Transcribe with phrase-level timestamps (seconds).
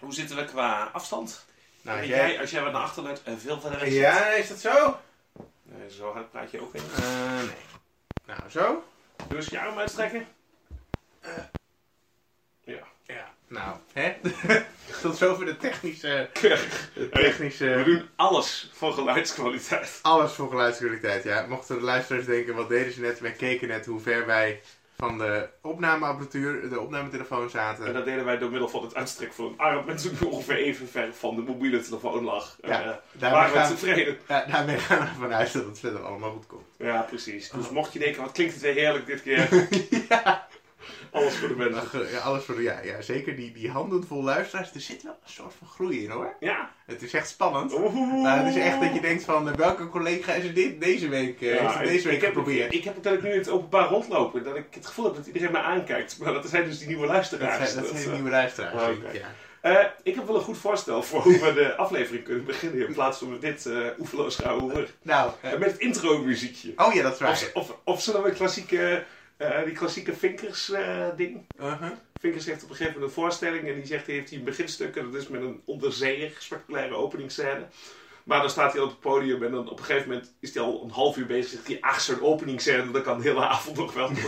[0.00, 1.44] Hoe zitten we qua afstand?
[1.82, 2.08] Nou, jij...
[2.08, 3.98] jij, als jij wat naar achter leunt en veel verder weg zit?
[3.98, 5.00] Ja, is dat zo?
[5.62, 6.82] Nee, zo hard praat je ook in.
[6.96, 7.64] Eh, nee.
[8.26, 8.84] Nou, zo?
[9.28, 10.26] Doe eens je arm uitstrekken.
[13.06, 13.34] Ja.
[13.50, 14.16] Nou, hè?
[15.02, 16.28] Tot zover de technische...
[16.40, 17.82] De We technische...
[17.84, 19.98] doen alles voor geluidskwaliteit.
[20.02, 21.46] Alles voor geluidskwaliteit, ja.
[21.46, 23.20] Mochten de luisteraars denken, wat deden ze net?
[23.20, 24.60] Wij keken net hoe ver wij
[25.00, 27.86] van de opnameapparatuur, de opnametelefoon zaten.
[27.86, 29.88] En dat deden wij door middel van het uitstrekken van een arm.
[29.88, 32.56] En toen ongeveer even ver van de mobiele telefoon lag.
[32.62, 34.18] Ja, eh, daarmee waren we tevreden.
[34.28, 36.66] Ja, daarmee gaan we ervan uit dat het verder allemaal goed komt.
[36.78, 37.50] Ja, precies.
[37.50, 39.68] Dus mocht je denken, wat klinkt het weer heerlijk dit keer.
[40.08, 40.48] ja.
[41.12, 42.10] Alles voor de mensen.
[42.10, 44.74] Ja, alles voor de, ja, ja, zeker die, die handen vol luisteraars.
[44.74, 46.34] Er zit wel een soort van groei in hoor.
[46.40, 46.70] Ja.
[46.86, 47.72] Het is echt spannend.
[47.72, 48.44] Oeh.
[48.44, 51.40] Het is echt dat je denkt van, eh, welke collega is er dit deze week,
[51.40, 52.74] eh, Ja, deze week ik, heb, geprobeerd?
[52.74, 54.44] ik heb ook dat ik nu in het openbaar rondlopen.
[54.44, 56.18] Dat ik het gevoel heb dat iedereen me aankijkt.
[56.18, 57.70] Maar dat zijn dus die nieuwe dat luisteraars.
[57.70, 58.96] zijn, dat zijn de eh, nieuwe luisteraars.
[58.96, 59.10] Oké.
[59.12, 59.28] ja.
[60.02, 62.86] Ik heb wel een goed voorstel voor hoe we de aflevering kunnen beginnen.
[62.86, 64.86] In plaats van met dit eh oefeloos gehouden.
[65.02, 66.72] Nou, eh, met het intro muziekje.
[66.76, 67.30] oh ja, dat is waar.
[67.30, 69.04] Of, of, of zullen we klassieke,
[69.40, 71.46] eh, die klassieke Vinkers eh, ding?
[71.60, 71.90] Uh-huh.
[72.20, 74.96] Vinkers heeft op een gegeven moment een voorstelling en die zegt heeft hij een beginstuk
[74.96, 77.66] en dat is met een onderzeeër spectaculaire openingsscène.
[78.24, 80.62] Maar dan staat hij op het podium en dan op een gegeven moment is hij
[80.62, 81.50] al een half uur bezig.
[81.50, 84.10] Zegt hij, ach zo'n openingsscène, dat kan de hele avond nog wel.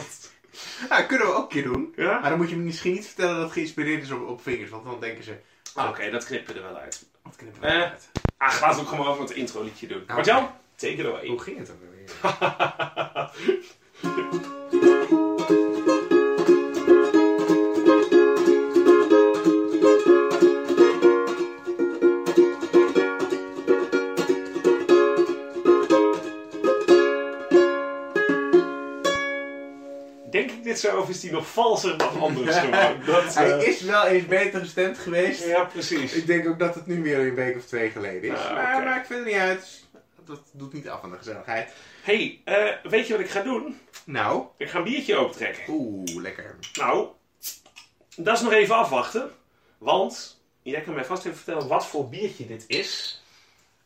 [0.89, 1.93] Nou, kunnen we ook een keer doen.
[1.97, 2.19] ja?
[2.21, 4.71] Maar dan moet je me misschien niet vertellen dat het geïnspireerd is op, op vingers,
[4.71, 5.35] want dan denken ze,
[5.75, 7.05] Ah, Oké, dat knippen we er wel uit.
[7.23, 7.81] wat knippen we Eh.
[7.83, 8.11] uit?
[8.37, 10.03] Ach, laten we ook gewoon het intro liedje doen.
[10.07, 11.27] Ah, Martjan, take it away.
[11.27, 12.01] Hoe ging het ook weer?
[30.73, 33.05] dit zo of is die nog valser dan anders gewoon?
[33.07, 35.45] Dat, Hij eh, is wel eens beter gestemd geweest.
[35.45, 36.13] Ja, precies.
[36.13, 38.39] Ik denk ook dat het nu weer een week of twee geleden is.
[38.39, 38.85] Ah, maar, oké.
[38.85, 39.85] maar ik vind het niet uit.
[40.25, 41.73] Dat doet niet af aan de gezelligheid.
[42.03, 43.81] hey, eh, weet je wat ik ga doen?
[44.05, 45.63] Nou, Ik ga een biertje opentrekken.
[45.69, 46.57] oeh, lekker.
[46.75, 47.07] Nou,
[48.17, 49.31] dat is nog even afwachten.
[49.79, 53.23] Want jij kan mij vast even vertellen wat voor biertje dit is.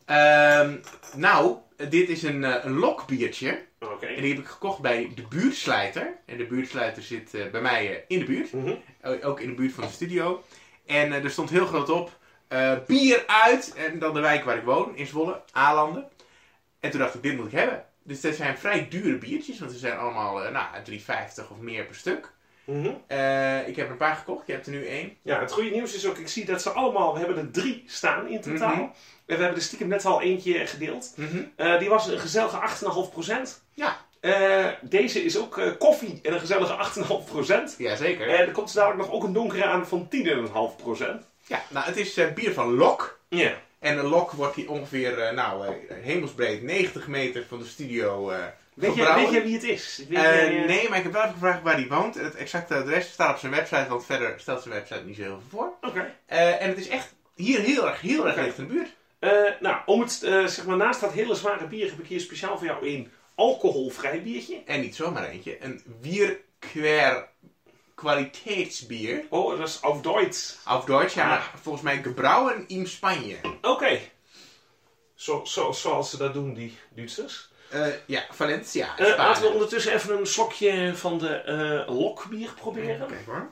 [0.05, 0.77] Ehm,
[1.15, 3.65] nou, dit is een, eh, een lokbiertje.
[4.01, 6.19] En die heb ik gekocht bij de buurtslijter.
[6.27, 8.53] En de buurtslijter zit eh, bij mij eh, in de buurt.
[8.53, 8.75] Mhm.
[9.23, 10.43] Ook in de buurt van de studio.
[10.87, 12.19] En er stond heel groot op:
[12.87, 13.75] bier uit.
[13.77, 16.09] En dan de wijk waar ik woon, in Zwolle, Alanden.
[16.81, 17.85] En toen dacht ik: dit moet ik hebben.
[18.03, 21.95] Dus dat zijn vrij dure biertjes, want ze zijn allemaal nou, 3,50 of meer per
[21.95, 22.33] stuk.
[22.67, 22.91] Mhm.
[23.07, 25.17] Eh, ik heb er een paar gekocht, je hebt er nu één.
[25.23, 27.85] Ja, het goede nieuws is ook, ik zie dat ze allemaal, we hebben er drie
[27.87, 28.75] staan in totaal.
[28.75, 28.81] Mhm.
[29.27, 31.15] En we hebben er stiekem net al eentje gedeeld.
[31.57, 33.63] Eh, die was een gezellige 8,5%.
[33.75, 37.75] Ja, Eh, deze is ook koffie en een gezellige 8,5%.
[37.79, 38.29] jazeker.
[38.29, 41.27] En er komt dadelijk nog ook een donkere aan van 10,5%.
[41.47, 43.19] Ja, nou, het is bier van Lok.
[43.29, 43.53] Ja.
[43.79, 45.67] En een Lok wordt hier ongeveer, nou,
[46.03, 48.33] hemelsbreed 90 meter van de studio
[48.77, 49.25] Weet je, gebrouwen.
[49.33, 49.99] weet je wie het is?
[50.01, 52.17] Eh, jij, nee, maar ik heb wel even gevraagd waar hij woont.
[52.17, 55.23] En het exacte adres staat op zijn website, want verder stelt zijn website niet zo
[55.23, 55.89] heel veel voor.
[55.91, 56.15] Oké.
[56.27, 58.45] Eh, en het is echt hier heel erg, heel erg Oké.
[58.45, 58.95] dicht in de buurt.
[59.19, 60.13] Eh, nou, om het,
[60.47, 64.23] zeg maar, naast dat hele zware bier heb ik hier speciaal voor jou een alcoholvrij
[64.23, 64.63] biertje.
[64.67, 67.29] En niet zomaar eentje, een Bierquer
[67.95, 69.25] kwaliteitsbier.
[69.29, 70.55] Oh, dat is auf Deutsch.
[70.65, 71.43] Auf Deutsch, ja, Ah.
[71.63, 73.37] volgens mij gebrouwen in Spanje.
[73.63, 73.99] Oké.
[75.15, 77.51] Zo, zo, zoals ze dat doen, die Duitsers.
[77.71, 83.07] Eh, ja, Valencia, Eh, laten we ondertussen even een slokje van de eh, lokbier proberen.
[83.07, 83.51] Kijk hoor.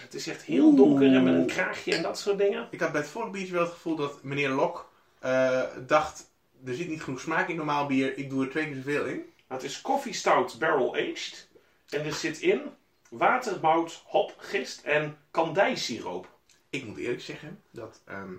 [0.00, 2.68] Het is echt heel donker en met een kraagje en dat soort dingen.
[2.70, 6.30] Ik had bij het vorige biertje wel het gevoel dat meneer Lok eh, dacht,
[6.64, 9.32] er zit niet genoeg smaak in normaal bier, ik doe er twee keer zoveel in.
[9.46, 11.48] Het is Coffee Stout Barrel Aged.
[11.88, 12.60] En er zit in
[13.08, 16.38] water, mout, hop, gist en kandijsiroop.
[16.70, 18.34] Ik moet eerlijk zeggen dat ehm,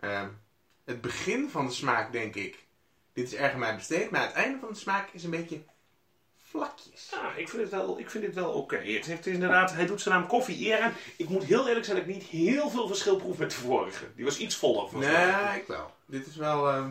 [0.00, 0.28] ehm,
[0.84, 2.66] het begin van de smaak denk ik,
[3.12, 5.60] dit is erg aan mij besteed, maar het einde van de smaak is een beetje
[6.36, 7.08] vlakjes.
[7.10, 8.76] Ja, ik vind het wel, ik vind het wel oké.
[8.76, 10.92] Het heeft inderdaad, hij doet zijn naam koffie eer aan.
[11.16, 14.04] Ik moet heel eerlijk zijn dat ik niet heel veel verschil proef met de vorige.
[14.16, 14.88] Die was iets voller.
[14.92, 15.94] Nee, ik wel.
[16.06, 16.68] Dit is wel...
[16.68, 16.90] ehm,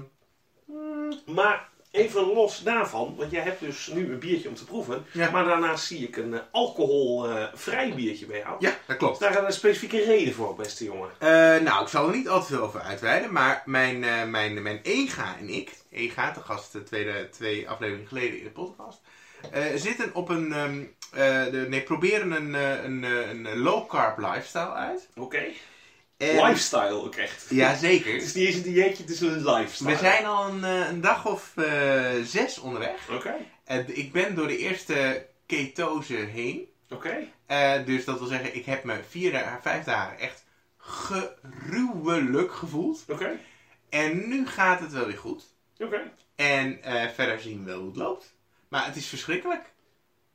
[1.25, 5.05] Maar even los daarvan, want jij hebt dus nu een biertje om te proeven.
[5.11, 5.31] Ja.
[5.31, 8.55] Maar daarnaast zie ik een eh, alcoholvrij biertje bij jou.
[8.59, 9.19] ja, dat klopt.
[9.19, 11.09] Daar een specifieke reden voor, beste jongen?
[11.17, 11.29] Eh,
[11.63, 14.79] nou, ik zal er niet al te veel over uitweiden, maar mijn, eh, mijn, mijn
[14.83, 19.01] Ega en ik, Ega, de gast de tweede, twee afleveringen geleden in de podcast,
[19.51, 23.89] eh, zitten op een, ehm, eh, de, nee, proberen een, eh, een, eh, een low
[23.89, 25.09] carb lifestyle uit.
[25.15, 25.43] Oké.
[26.19, 27.45] En- Lifestyle ook echt.
[27.49, 28.13] Jazeker.
[28.19, 29.89] Het is niet eens een dieetje, het is een lifestyle.
[29.89, 33.09] We zijn al een, eh, een dag of eh, zes onderweg.
[33.09, 33.35] Oké.
[33.63, 36.67] En ik ben door de eerste ketose heen.
[36.89, 37.27] Oké.
[37.45, 40.45] Eh, dus dat wil zeggen, ik heb me vier à vijf dagen echt
[41.67, 43.03] gruwelijk gevoeld.
[43.07, 43.39] Oké.
[43.89, 45.43] En nu gaat het wel weer goed.
[45.77, 46.11] Oké.
[46.35, 46.79] En
[47.15, 48.33] verder zien we hoe het loopt.
[48.67, 49.65] Maar het is verschrikkelijk.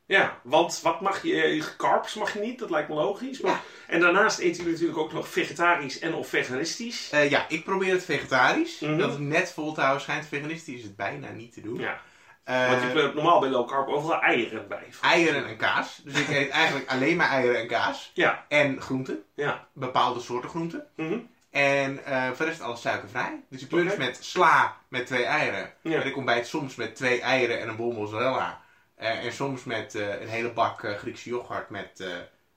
[0.07, 1.41] Ja, want wat mag je?
[1.41, 3.39] eh, Carbs mag je niet, dat lijkt me logisch.
[3.41, 3.59] Maar, Ja.
[3.87, 7.09] En daarnaast eet je natuurlijk ook nog vegetarisch en of veganistisch.
[7.11, 8.79] Eh, ja, ik probeer het vegetarisch.
[8.79, 8.97] Mhm.
[8.97, 10.27] Dat is net vol te houden schijnt.
[10.27, 11.79] Veganistisch is het bijna niet te doen.
[11.79, 11.99] Ja,
[12.43, 14.83] Eh, want je hebt normaal bij low carb overal eieren bij.
[15.01, 16.01] eieren en kaas.
[16.03, 18.11] Dus ik eet eigenlijk alleen maar eieren en kaas.
[18.13, 19.23] Ja, En groenten.
[19.35, 19.67] ja.
[19.73, 20.85] Bepaalde soorten groenten.
[20.95, 21.17] Mhm.
[21.51, 23.43] En eh voor de rest alles suikervrij.
[23.49, 23.99] Dus ik lunch Oké.
[23.99, 25.73] met sla met twee eieren.
[25.81, 26.01] Ja.
[26.01, 28.61] En ik ontbijt soms met twee eieren en een bol mozzarella.
[28.95, 32.07] Eh, en soms met eh, een hele bak eh, Griekse yoghurt met, eh,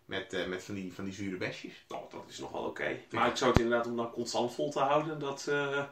[0.04, 1.84] met, eh, met van, die, van die zure besjes.
[1.88, 2.96] Nou, dat is nog wel oké.
[3.10, 5.18] Maar ik zou het inderdaad om dan constant vol te houden.
[5.18, 5.82] Dat, eh,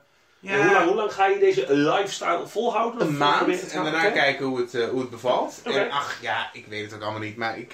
[0.41, 3.01] Ja, hoe, lang, hoe lang ga je deze lifestyle volhouden?
[3.07, 3.73] een maand.
[3.73, 5.61] En daarna kijken hoe het, eh, hoe het bevalt.
[5.65, 7.37] En ach ja, ik weet het ook allemaal niet.
[7.37, 7.73] Maar ik,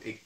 [0.00, 0.22] ik,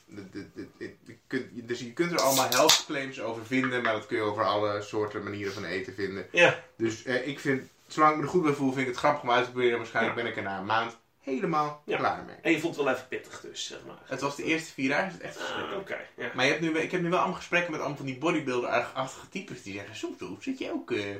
[1.52, 3.82] dus je kunt er allemaal health claims over vinden.
[3.82, 6.26] Maar dat kun je over alle soorten manieren van eten vinden.
[6.30, 8.96] Ja, Dus eh, ik vind, zolang ik me er goed bij voel, vind ik het
[8.96, 9.78] grappig om uit te proberen.
[9.78, 10.22] Waarschijnlijk Ja.
[10.22, 11.96] ben ik er na een maand helemaal Ja.
[11.96, 12.36] klaar mee.
[12.42, 13.96] en je vond het wel even pittig dus, zeg maar.
[14.04, 15.80] Het was de eerste vier dagen, het is echt Ah, verschrikkelijk.
[15.90, 15.98] oké.
[16.22, 16.30] ja.
[16.34, 19.28] Maar je hebt nu, ik heb nu wel allemaal gesprekken met allemaal van die bodybuilder-achtige
[19.28, 20.90] types die zeggen: Soeptoe, zit je ook?
[20.90, 21.10] eh,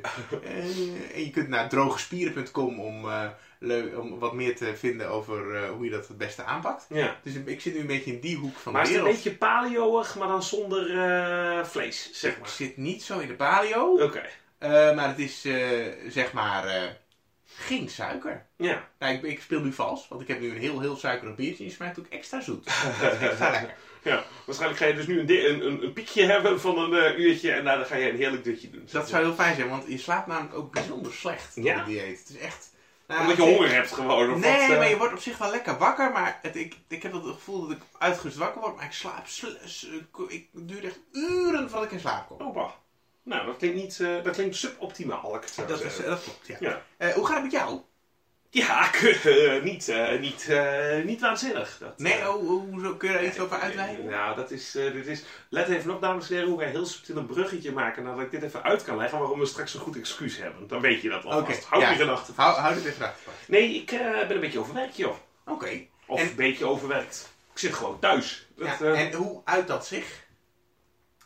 [0.45, 3.07] eh, en je kunt naar drogespieren.com om,
[3.59, 6.87] leu- om wat meer te vinden over hoe je dat het beste aanpakt.
[6.89, 7.17] ja.
[7.23, 9.11] Dus ik zit nu een beetje in die hoek van Maar de is het een
[9.13, 9.25] wereld.
[9.25, 10.87] beetje paleoig, maar dan zonder
[11.67, 12.49] vlees, zeg Ik maar?
[12.49, 14.23] zit niet zo in de paleo, Oké.
[14.62, 16.82] Eh, maar het is eh, zeg maar eh,
[17.47, 18.47] geen suiker.
[18.56, 18.88] Ja.
[18.99, 21.59] Nou, ik, ik speel nu vals, want ik heb nu een heel, heel suikerig biertje
[21.59, 22.64] en die smaakt ook extra zoet.
[23.00, 23.75] Dat is extra lekker.
[24.03, 24.25] ja.
[24.47, 27.85] Waarschijnlijk ga je dus nu een, een, een, piekje hebben van een uurtje en daarna
[27.85, 28.88] ga je een heerlijk dutje doen.
[28.91, 31.76] Dat zou heel fijn zijn, want je slaapt namelijk ook bijzonder slecht op Ja?
[31.76, 32.19] het dieet.
[32.19, 32.70] Het is echt...
[33.06, 34.32] nou, Omdat je honger hebt gewoon.
[34.32, 37.03] Of Nee, wat, maar je wordt op zich wel lekker wakker, maar het, ik, ik
[37.03, 39.26] heb het gevoel dat ik uitgerust wakker word, maar ik slaap...
[39.26, 39.87] sl-
[40.29, 42.47] ik, het duurt echt uren voordat ik in slaap kom.
[42.47, 42.70] Oh, bah.
[43.25, 46.57] Nou, dat klinkt, niet, eh, dat klinkt suboptimaal, ik het dat, is, dat klopt, ja.
[46.61, 46.83] Ja.
[46.97, 47.81] Eh, hoe gaat het met jou?
[48.51, 50.49] Ja, eh, niet, niet,
[51.05, 51.79] niet waanzinnig.
[51.79, 54.05] Dat, Nee, eh, oh, hoe, hoe kun je daar iets over uitweiden?
[54.07, 55.23] Nou, dat is, dit is...
[55.49, 58.31] Let even op, dames en heren, hoe wij heel subtiel een bruggetje maken nadat ik
[58.31, 60.69] dit even uit kan leggen waarom we straks een goed excuus hebben.
[60.69, 61.39] Dan weet je dat al.
[61.39, 61.91] Oké, Houd ja.
[61.91, 62.63] je gedachten Hou, vast.
[62.63, 63.49] hou dit even achter vast.
[63.49, 63.87] Nee, ik
[64.29, 65.17] ben een beetje overwerkt, joh.
[65.47, 65.81] Oké.
[66.07, 67.31] Of En- een beetje overwerkt.
[67.53, 68.47] Ik zit gewoon thuis.
[68.57, 70.22] Dat, Ja, en hoe uit dat zich?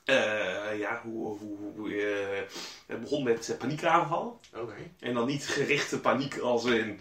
[0.07, 1.39] Eh, ja, hoe...
[1.39, 2.43] hoe, hoe eh,
[2.87, 4.41] het begon met eh, paniekaanval.
[4.55, 4.75] Oké.
[5.01, 7.01] En dan niet gerichte paniek als in...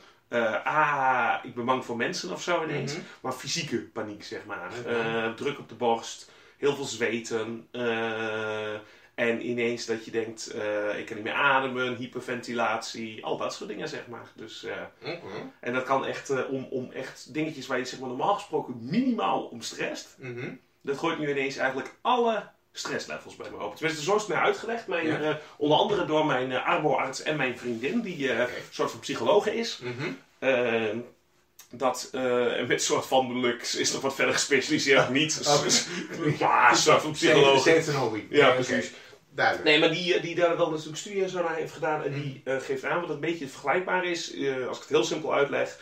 [0.63, 2.93] ah, ik ben bang voor mensen of zo ineens.
[2.93, 3.01] Mhm.
[3.21, 4.71] Maar fysieke paniek, zeg maar.
[5.35, 7.67] Druk op de borst, heel veel zweten.
[9.15, 10.55] en ineens dat je denkt,
[10.97, 13.25] ik kan niet meer ademen, hyperventilatie.
[13.25, 14.31] Al dat soort dingen, zeg maar.
[14.35, 14.65] Dus,
[15.01, 15.19] Oké.
[15.59, 19.43] en dat kan echt om, om echt dingetjes waar je zeg maar, normaal gesproken minimaal
[19.43, 20.15] om stresst.
[20.19, 20.53] Mhm.
[20.81, 23.77] Dat gooit nu ineens eigenlijk alle stresslevels bij me open.
[23.77, 24.87] Tenminste, zo is het mij uitgelegd.
[24.87, 25.19] Mijn, Ja.
[25.19, 28.99] eh, onder andere door mijn uh, arboarts en mijn vriendin, die eh, een soort van
[28.99, 29.79] psychologe is.
[29.81, 30.11] Mhm.
[30.39, 30.95] Eh,
[31.69, 32.09] dat
[32.67, 35.09] met soort van lux is nog wat verder gespecialiseerd.
[35.19, 35.67] Niet Oké.
[36.43, 37.63] ja, een soort van psycholoog.
[37.63, 38.23] Heeft een hobby.
[38.29, 38.91] Ja, precies.
[39.29, 39.65] Duidelijk.
[39.67, 42.03] Nee, maar die, die daar wel natuurlijk studie en zo naar heeft gedaan.
[42.03, 44.33] En die eh, geeft aan wat een beetje vergelijkbaar is.
[44.67, 45.77] als ik het heel simpel uitleg.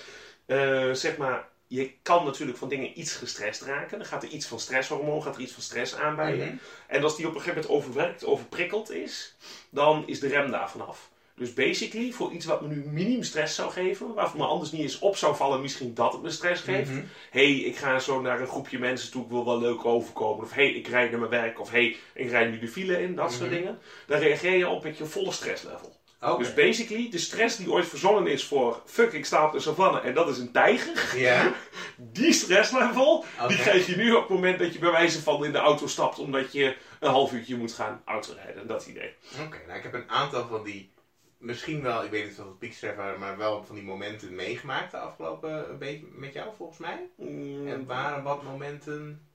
[0.98, 3.98] Zeg maar, je kan natuurlijk van dingen iets gestrest raken.
[3.98, 6.44] Dan gaat er iets van stresshormoon, gaat er iets van stress aan bij je.
[6.44, 6.56] Mhm.
[6.88, 9.36] En als die op een gegeven moment overwerkt, overprikkeld is,
[9.70, 11.10] dan is de rem daar vanaf.
[11.36, 14.82] Dus basically, voor iets wat me nu minimum stress zou geven, waarvan me anders niet
[14.82, 16.90] eens op zou vallen, misschien dat het me stress geeft.
[16.90, 17.02] Mhm.
[17.30, 20.44] hey, ik ga zo naar een groepje mensen toe, ik wil wel leuk overkomen.
[20.44, 21.60] Of hey, ik rijd naar mijn werk.
[21.60, 23.60] Of hey, ik rijd nu de file in, dat soort Mhm.
[23.60, 23.80] dingen.
[24.08, 25.96] Dan reageer je op met je volle stresslevel.
[26.38, 30.00] Dus basically, de stress die ooit verzonnen is voor fuck, ik sta op de savanne
[30.00, 31.18] en dat is een tijger.
[31.20, 31.54] Ja.
[31.98, 35.52] Die stresslevel, die krijg je nu op het moment dat je bij wijze van in
[35.52, 38.68] de auto stapt, omdat je een half uurtje moet gaan autorijden.
[38.68, 39.14] Dat idee.
[39.46, 40.92] Oké, nou ik heb een aantal van die,
[41.38, 44.92] misschien wel, ik weet niet of het piekstref waren, maar wel van die momenten meegemaakt
[44.92, 47.10] de afgelopen week met jou volgens mij.
[47.16, 49.33] Mm, En waren wat momenten eh,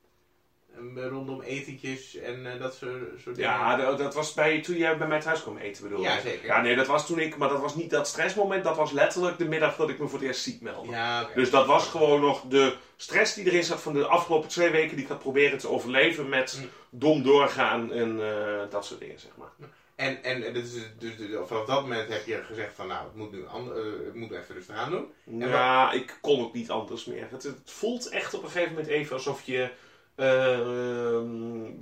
[0.94, 2.92] rondom etentjes en eh, dat soort,
[3.22, 3.50] soort dingen?
[3.50, 6.00] Ja, dat, was bij, toen jij bij mij thuis kwam eten, bedoel?
[6.00, 6.46] Ja, zeker.
[6.46, 9.38] Ja, nee, dat was toen ik, maar dat was niet dat stressmoment, dat was letterlijk
[9.38, 10.90] de middag dat ik me voor het eerst ziek meldde.
[10.90, 11.28] Ja.
[11.34, 14.94] Dus dat was gewoon nog de stress die erin zat van de afgelopen twee weken
[14.96, 16.68] die ik had proberen te overleven met Mm.
[16.90, 19.68] dom doorgaan en eh, dat soort dingen, zeg maar.
[19.94, 23.14] En, en, en dus, dus, dus vanaf dat moment heb je gezegd van nou, het
[23.14, 23.54] moet nu eh,
[24.04, 25.12] het moet even rustig aan doen.
[25.40, 27.26] En Ja, ik kon ook niet anders meer.
[27.30, 29.70] Het, het voelt echt op een gegeven moment even alsof je, ehm,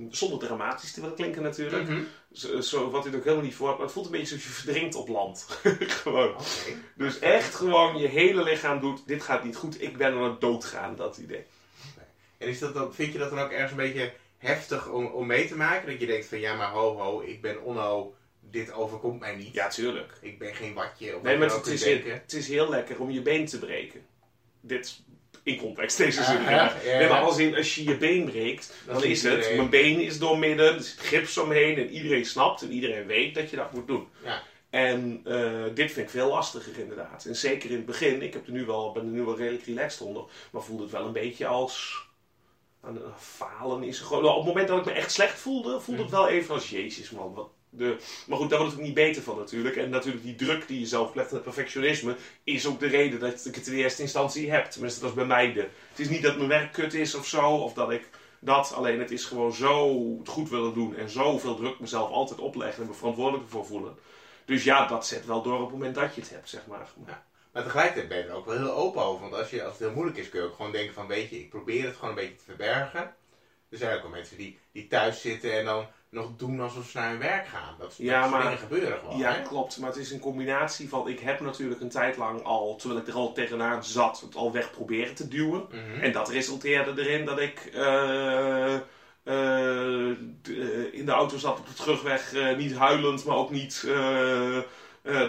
[0.09, 2.01] zonder dramatisch te willen klinken natuurlijk, Mhm.
[2.31, 4.53] zo, zo, wat dit ook helemaal niet voor, maar het voelt een beetje alsof je
[4.63, 5.45] verdrinkt op land.
[6.03, 6.35] gewoon.
[6.95, 10.41] Dus echt gewoon je hele lichaam doet, dit gaat niet goed, ik ben aan het
[10.41, 11.45] doodgaan, dat idee.
[12.37, 15.27] En is dat dan, vind je dat dan ook ergens een beetje heftig om, om
[15.27, 15.89] mee te maken?
[15.89, 19.53] Dat je denkt van ja, maar ho ho, ik ben onno, dit overkomt mij niet.
[19.53, 20.13] Ja, tuurlijk.
[20.21, 21.15] Ik ben geen watje.
[21.15, 24.05] Of Nee, maar het is, heel, het is heel lekker om je been te breken.
[24.61, 25.03] Dit
[25.47, 26.41] in context, deze zin.
[26.41, 26.49] Ja.
[26.49, 27.25] ja, Nee, maar ja.
[27.25, 30.81] als, in, als je je been breekt, Dan is het, mijn been is doormidden, er
[30.81, 34.07] zit gips omheen en iedereen snapt en iedereen weet dat je dat moet doen.
[34.23, 34.43] Ja.
[34.69, 37.25] En eh, dit vind ik veel lastiger inderdaad.
[37.25, 39.65] En zeker in het begin, ik heb er nu wel, ben er nu wel redelijk
[39.65, 42.05] relaxed onder, maar voelde het wel een beetje als
[43.17, 44.25] falen is gewoon.
[44.25, 47.09] Op het moment dat ik me echt slecht voelde, voelde het wel even als Jezus
[47.09, 47.33] man.
[47.33, 47.97] Wat de,
[48.27, 49.75] maar goed, daar wordt het niet beter van natuurlijk.
[49.75, 53.45] En natuurlijk die druk die je zelf legt het perfectionisme is ook de reden dat
[53.45, 54.65] ik het in eerste instantie heb.
[54.65, 55.47] Tenminste, dat is bij mij.
[55.89, 58.09] Het is niet dat mijn werk kut is of zo, of dat ik
[58.39, 58.73] dat.
[58.73, 62.83] Alleen het is gewoon zo het goed willen doen en zoveel druk mezelf altijd opleggen
[62.83, 63.97] en me verantwoordelijk ervoor voelen.
[64.45, 66.89] Dus ja, dat zet wel door op het moment dat je het hebt, zeg maar.
[67.51, 69.21] Maar tegelijkertijd ben je er ook wel heel open over.
[69.21, 71.07] Want als, je, als het heel moeilijk is, kun je ook gewoon denken van...
[71.07, 73.15] Weet je, ik probeer het gewoon een beetje te verbergen.
[73.69, 76.97] Er zijn ook wel mensen die, die thuis zitten en dan nog doen alsof ze
[76.97, 77.75] naar hun werk gaan.
[77.79, 79.17] Dat, Ja, dat maar- dingen gebeuren gewoon.
[79.17, 79.41] Ja, hè?
[79.41, 79.77] klopt.
[79.77, 81.07] Maar het is een combinatie van...
[81.07, 84.51] Ik heb natuurlijk een tijd lang al, terwijl ik er al tegenaan zat, het al
[84.51, 85.67] weg proberen te duwen.
[85.71, 86.01] Mhm.
[86.01, 88.73] En dat resulteerde erin dat ik eh,
[89.23, 90.17] eh,
[90.91, 93.87] in de auto zat op de terugweg, eh, niet huilend, maar ook niet...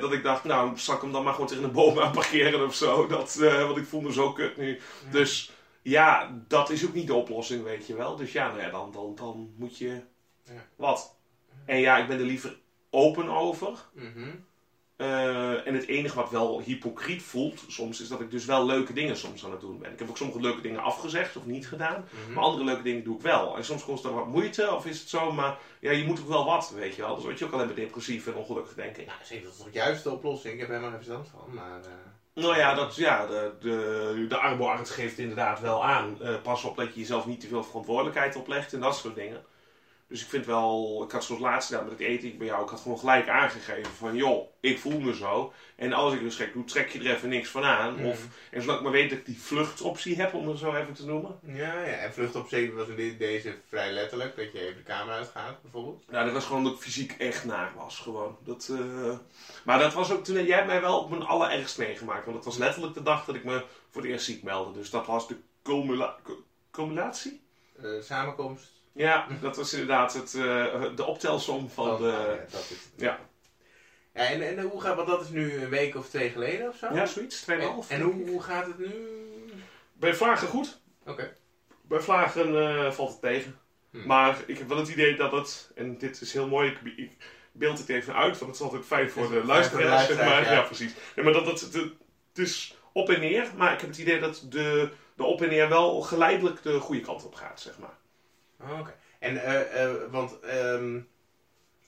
[0.01, 2.65] dat ik dacht, nou, zal ik hem dan maar gewoon tegen een boom aan parkeren
[2.65, 3.07] of zo.
[3.07, 4.81] Dat, eh, want ik voel me zo kut nu.
[5.11, 5.51] Dus
[5.83, 8.17] ja, dat is ook niet de oplossing, weet je wel.
[8.17, 10.01] Dus ja, nou ja dan, dan, dan moet je...
[10.55, 10.65] Ja.
[10.77, 11.17] Wat?
[11.65, 12.57] En ja, ik ben er liever
[12.91, 13.79] open over.
[13.93, 14.31] Mhm.
[14.97, 18.93] Eh, en het enige wat wel hypocriet voelt soms, is dat ik dus wel leuke
[18.93, 19.93] dingen soms aan het doen ben.
[19.93, 22.09] Ik heb ook sommige leuke dingen afgezegd of niet gedaan.
[22.11, 22.33] Mhm.
[22.33, 23.57] Maar andere leuke dingen doe ik wel.
[23.57, 26.29] En soms kost dat wat moeite, of is het zo, maar ja, je moet ook
[26.29, 27.15] wel wat, weet je wel.
[27.15, 29.07] Dus word je ook alleen maar depressief en ongelukkig, denk ik.
[29.07, 30.55] Nou, zeker, dat is toch juist de oplossing.
[30.55, 31.55] Ik heb er helemaal geen verstand van.
[31.55, 36.23] Maar, eh, Nou ja, dat, ja de, de, de arboarts geeft inderdaad wel aan.
[36.23, 39.45] Eh, pas op dat je jezelf niet te veel verantwoordelijkheid oplegt en dat soort dingen.
[40.09, 42.63] Dus ik vind wel, ik had zoals laatst gedaan met het eten ik bij jou,
[42.63, 45.53] ik had gewoon gelijk aangegeven van joh, ik voel me zo.
[45.77, 47.95] En als ik dus gek doe, trek je er even niks van aan.
[47.95, 48.07] Mhm.
[48.07, 50.95] Of, en zodat ik maar weet dat ik die vluchtoptie heb, om het zo even
[50.95, 51.39] te noemen.
[51.43, 54.37] ja, ja, en vlucht op zee was in de- deze vrij letterlijk.
[54.37, 56.05] Dat je even de camera uitgaat, bijvoorbeeld.
[56.11, 58.37] Nou, dat was gewoon dat ik fysiek echt naar was, gewoon.
[58.45, 59.17] Dat, eh,
[59.65, 62.25] Maar dat was ook toen, jij hebt mij wel op mijn allerergst meegemaakt.
[62.25, 64.79] Want dat was letterlijk de dag dat ik me voor het eerst ziek meldde.
[64.79, 67.41] Dus dat was de cumula- cu- cumulatie?
[67.83, 68.77] Eh, samenkomst.
[68.99, 72.05] Ja, dat was inderdaad het, eh, de optelsom van Oh, de...
[72.05, 72.89] nou, ja, dat is.
[72.97, 73.19] Ja,
[74.15, 76.77] Ja, en, en hoe gaat, want dat is nu een week of twee geleden of
[76.77, 76.95] zo?
[76.95, 77.49] ja zoiets, 2,5.
[77.49, 78.95] En, en hoe, hoe gaat het nu?
[79.93, 80.81] Bij Vlagen goed.
[81.07, 81.37] Oké.
[81.83, 83.59] Bij Vlagen eh, valt het tegen.
[83.91, 84.07] Hm.
[84.07, 87.11] Maar ik heb wel het idee dat het, en dit is heel mooi, ik, ik
[87.53, 90.07] beeld het even uit, want het is altijd fijn voor de luisteraars.
[90.07, 90.43] zeg maar.
[90.43, 90.53] ja.
[90.53, 90.63] ja.
[90.63, 90.95] precies.
[91.17, 94.21] Ja, maar dat het, het, het is op en neer, maar ik heb het idee
[94.21, 97.97] dat de, de op en neer wel geleidelijk de goede kant op gaat, zeg maar.
[98.63, 98.95] Oh, Oké.
[99.19, 100.99] En, eh, eh, want, ehm,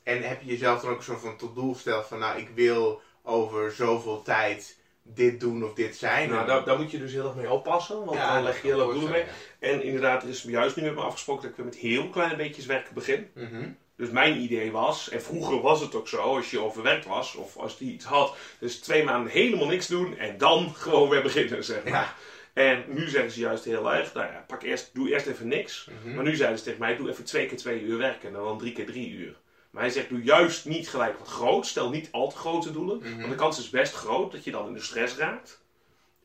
[0.03, 2.49] en heb je jezelf dan ook een soort van tot doel gesteld van, nou, ik
[2.55, 6.29] wil over zoveel tijd dit doen of dit zijn?
[6.31, 8.69] Nou, daar, daar moet je dus heel erg mee oppassen, want Ja, dan leg je
[8.69, 9.25] heel erg doelen mee.
[9.25, 9.29] Ja.
[9.59, 12.37] En inderdaad, er is juist nu met me afgesproken dat ik weer met heel kleine
[12.37, 13.31] beetjes werken begin.
[13.35, 13.69] Mhm.
[13.97, 17.57] Dus mijn idee was, en vroeger was het ook zo, als je overwerkt was, of
[17.57, 21.65] als die iets had, dus twee maanden helemaal niks doen en dan gewoon weer beginnen,
[21.65, 21.93] zeg maar.
[21.93, 22.15] Ja.
[22.55, 25.89] En nu zeggen ze juist heel erg, nou ja, pak eerst, doe eerst even niks.
[26.03, 26.15] Mhm.
[26.15, 28.59] Maar nu zeiden ze tegen mij, doe even twee keer twee uur werken en dan
[28.59, 29.37] drie keer drie uur.
[29.71, 32.99] Maar hij zegt, doe juist niet gelijk wat groot, stel niet al te grote doelen.
[32.99, 33.17] Mhm.
[33.19, 35.63] Want de kans is best groot dat je dan in de stress raakt.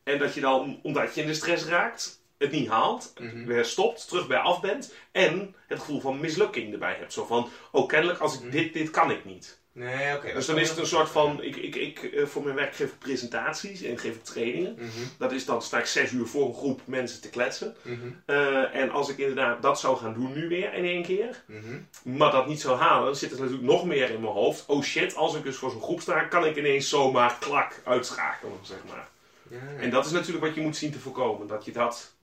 [0.03, 3.45] En dat je dan, omdat je in de stress raakt, het niet haalt, Mhm.
[3.45, 4.93] weer stopt, terug bij af bent.
[5.11, 7.13] En het gevoel van mislukking erbij hebt.
[7.13, 9.59] Zo van, oh kennelijk als ik dit, dit kan ik niet.
[9.75, 10.33] Nee, oké.
[10.33, 12.87] Dus dan is het een soort van, ik, ik, ik, eh, voor mijn werk geef
[12.91, 14.73] ik presentaties en geef ik trainingen.
[14.73, 14.87] Mhm.
[15.17, 17.75] Dat is dan sta ik zes uur voor een groep mensen te kletsen.
[17.81, 18.07] Mhm.
[18.25, 21.79] Eh, en als ik inderdaad dat zou gaan doen nu weer in één keer, Mhm.
[22.17, 24.65] maar dat niet zou halen, dan zit er natuurlijk nog meer in mijn hoofd.
[24.65, 28.59] Oh shit, als ik dus voor zo'n groep sta, kan ik ineens zomaar klak uitschakelen,
[28.61, 29.07] zeg maar.
[29.49, 29.79] Ja, ja.
[29.79, 32.13] En dat is natuurlijk wat je moet zien te voorkomen, dat je dat...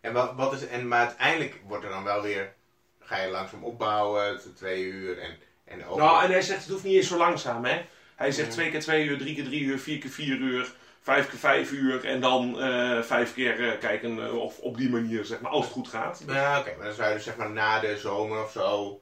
[0.00, 2.52] En wat, wat is, en, maar uiteindelijk wordt er dan wel weer,
[3.00, 5.38] ga je langzaam opbouwen, twee uur en,
[5.72, 5.96] en ook.
[5.98, 7.82] Nou, en hij zegt, het hoeft niet eens zo langzaam, hè.
[8.14, 8.54] Hij zegt Ja.
[8.54, 11.72] twee keer twee uur, drie keer drie uur, vier keer vier uur, vijf keer vijf
[11.72, 15.50] uur en dan eh, vijf keer eh, kijken eh, of op die manier, zeg maar,
[15.50, 16.22] als het goed gaat.
[16.26, 19.00] Ja, oké, maar dan zou je dus zeg maar na de zomer of zo.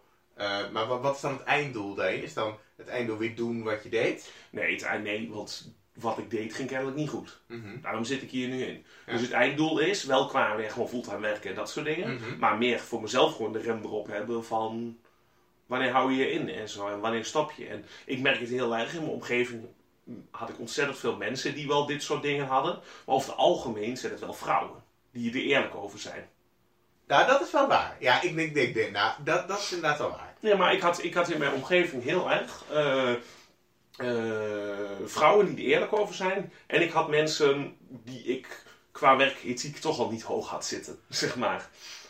[0.72, 2.22] maar wat, wat is dan het einddoel daarin?
[2.22, 4.32] Is dan het einddoel weer doen wat je deed?
[4.50, 7.40] Nee, het, nee, want wat ik deed ging kennelijk niet goed.
[7.46, 7.80] Mhm.
[7.82, 8.84] Daarom zit ik hier nu in.
[9.06, 9.12] Ja.
[9.12, 12.14] Dus het einddoel is wel qua weer gewoon fulltime werken en dat soort dingen.
[12.14, 12.38] Mhm.
[12.38, 14.98] Maar meer voor mezelf gewoon de rem erop hebben van
[15.70, 17.66] wanneer hou je je in en zo en wanneer stop je.
[17.66, 19.64] En ik merk het heel erg in mijn omgeving
[20.30, 22.74] had ik ontzettend veel mensen die wel dit soort dingen hadden.
[22.74, 26.28] Maar over het algemeen zijn het wel vrouwen die er eerlijk over zijn.
[27.06, 27.96] Nou, dat is wel waar.
[27.98, 30.34] Ja, ik denk, denk, denk nou, dat, dat is inderdaad wel waar.
[30.40, 33.12] Ja, maar ik had, ik had in mijn omgeving heel erg eh,
[33.96, 36.52] eh, vrouwen die er eerlijk over zijn.
[36.66, 41.36] En ik had mensen die ik qua werkethiek toch al niet hoog had zitten, zeg
[41.36, 41.68] maar.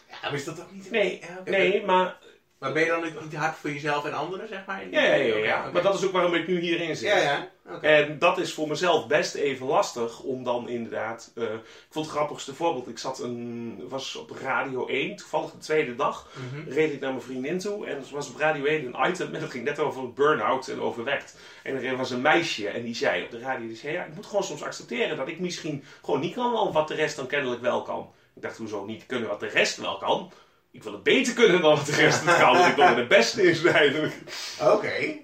[0.08, 0.90] Ja, maar is dat ook niet...
[0.90, 2.18] Nee, nee, maar,
[2.60, 4.88] Maar ben je dan niet, niet hard voor jezelf en anderen, zeg maar?
[4.90, 7.08] ja, ja, ja, maar dat is ook waarom ik nu hierin zit.
[7.08, 7.48] Ja, ja.
[7.80, 11.32] En dat is voor mezelf best even lastig om dan inderdaad.
[11.34, 12.88] eh, ik vond het grappigste voorbeeld.
[12.88, 16.28] Ik zat een, was op Radio 1, toevallig de tweede dag.
[16.34, 16.70] Mhm.
[16.70, 19.40] reed ik naar mijn vriendin toe en er was op Radio 1 een item en
[19.40, 21.36] dat ging net over burn-out en overwerkt.
[21.62, 24.14] En er was een meisje en die zei op de radio, die zei, ja, ik
[24.14, 27.60] moet gewoon soms accepteren dat ik misschien gewoon niet kan wat de rest dan kennelijk
[27.62, 28.12] wel kan.
[28.34, 30.32] Ik dacht, hoezo niet kunnen wat de rest wel kan?
[30.70, 32.96] Ik wil het beter kunnen dan wat de rest het kan, want ik wil er
[32.96, 34.12] de beste in zijn.
[34.60, 35.18] Oké.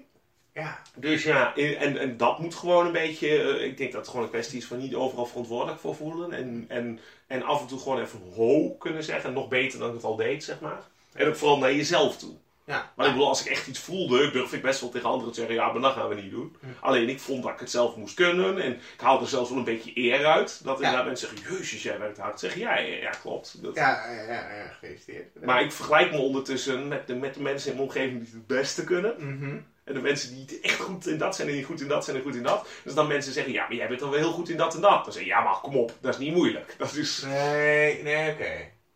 [0.53, 0.81] Ja.
[0.95, 4.25] Dus ja, en, en dat moet gewoon een beetje, eh, ik denk dat het gewoon
[4.25, 6.31] een kwestie is van niet overal verantwoordelijk voor voelen.
[6.31, 9.93] En, en, en af en toe gewoon even ho kunnen zeggen, nog beter dan ik
[9.93, 10.81] het al deed, zeg maar.
[11.13, 12.35] En ook vooral naar jezelf toe.
[12.67, 12.91] Ja.
[12.95, 15.39] Maar ik bedoel, als ik echt iets voelde, durf ik best wel tegen anderen te
[15.39, 16.55] zeggen, ja, maar dat gaan we niet doen.
[16.79, 19.57] Alleen ik vond dat ik het zelf moest kunnen en ik haalde er zelfs wel
[19.57, 20.63] een beetje eer uit.
[20.63, 22.39] Dat inderdaad mensen zeggen, jezus, jij werkt hard.
[22.39, 23.63] Zeg ja, ja, ja, klopt.
[23.63, 25.45] Dat- Ja, ja, ja, ja, gefeliciteerd.
[25.45, 28.47] Maar ik vergelijk me ondertussen met de, met de mensen in mijn omgeving die het
[28.47, 29.15] beste kunnen.
[29.17, 29.57] Mhm.
[29.83, 32.03] En de mensen die het echt goed in dat zijn en die goed in dat
[32.05, 32.67] zijn en goed in dat.
[32.83, 34.81] Dus dan mensen zeggen, ja, maar jij bent dan wel heel goed in dat en
[34.81, 35.03] dat.
[35.03, 36.75] Dan zeg je, ja, maar kom op, dat is niet moeilijk.
[36.77, 37.21] Dat is...
[37.25, 38.51] Nee, nee, oké.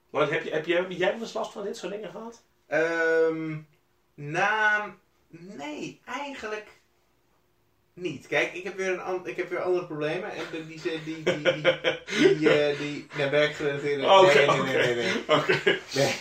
[0.10, 2.44] Maar heb, je, heb, je, heb jij wel eens last van dit soort dingen gehad?
[2.72, 3.58] Ehm,
[4.14, 4.96] naam.
[5.28, 6.80] Nee, eigenlijk
[7.94, 8.28] niet.
[8.28, 10.32] Kijk, ik heb weer, een ik heb weer andere problemen.
[10.32, 11.42] En de- die, die, die, die,
[12.06, 14.12] die, die, eh, die nee, werkgerelateerde...
[14.12, 15.38] Oké, nee, nee, nee, nee, nee.
[15.38, 15.80] Oké.
[15.96, 16.16] Nee,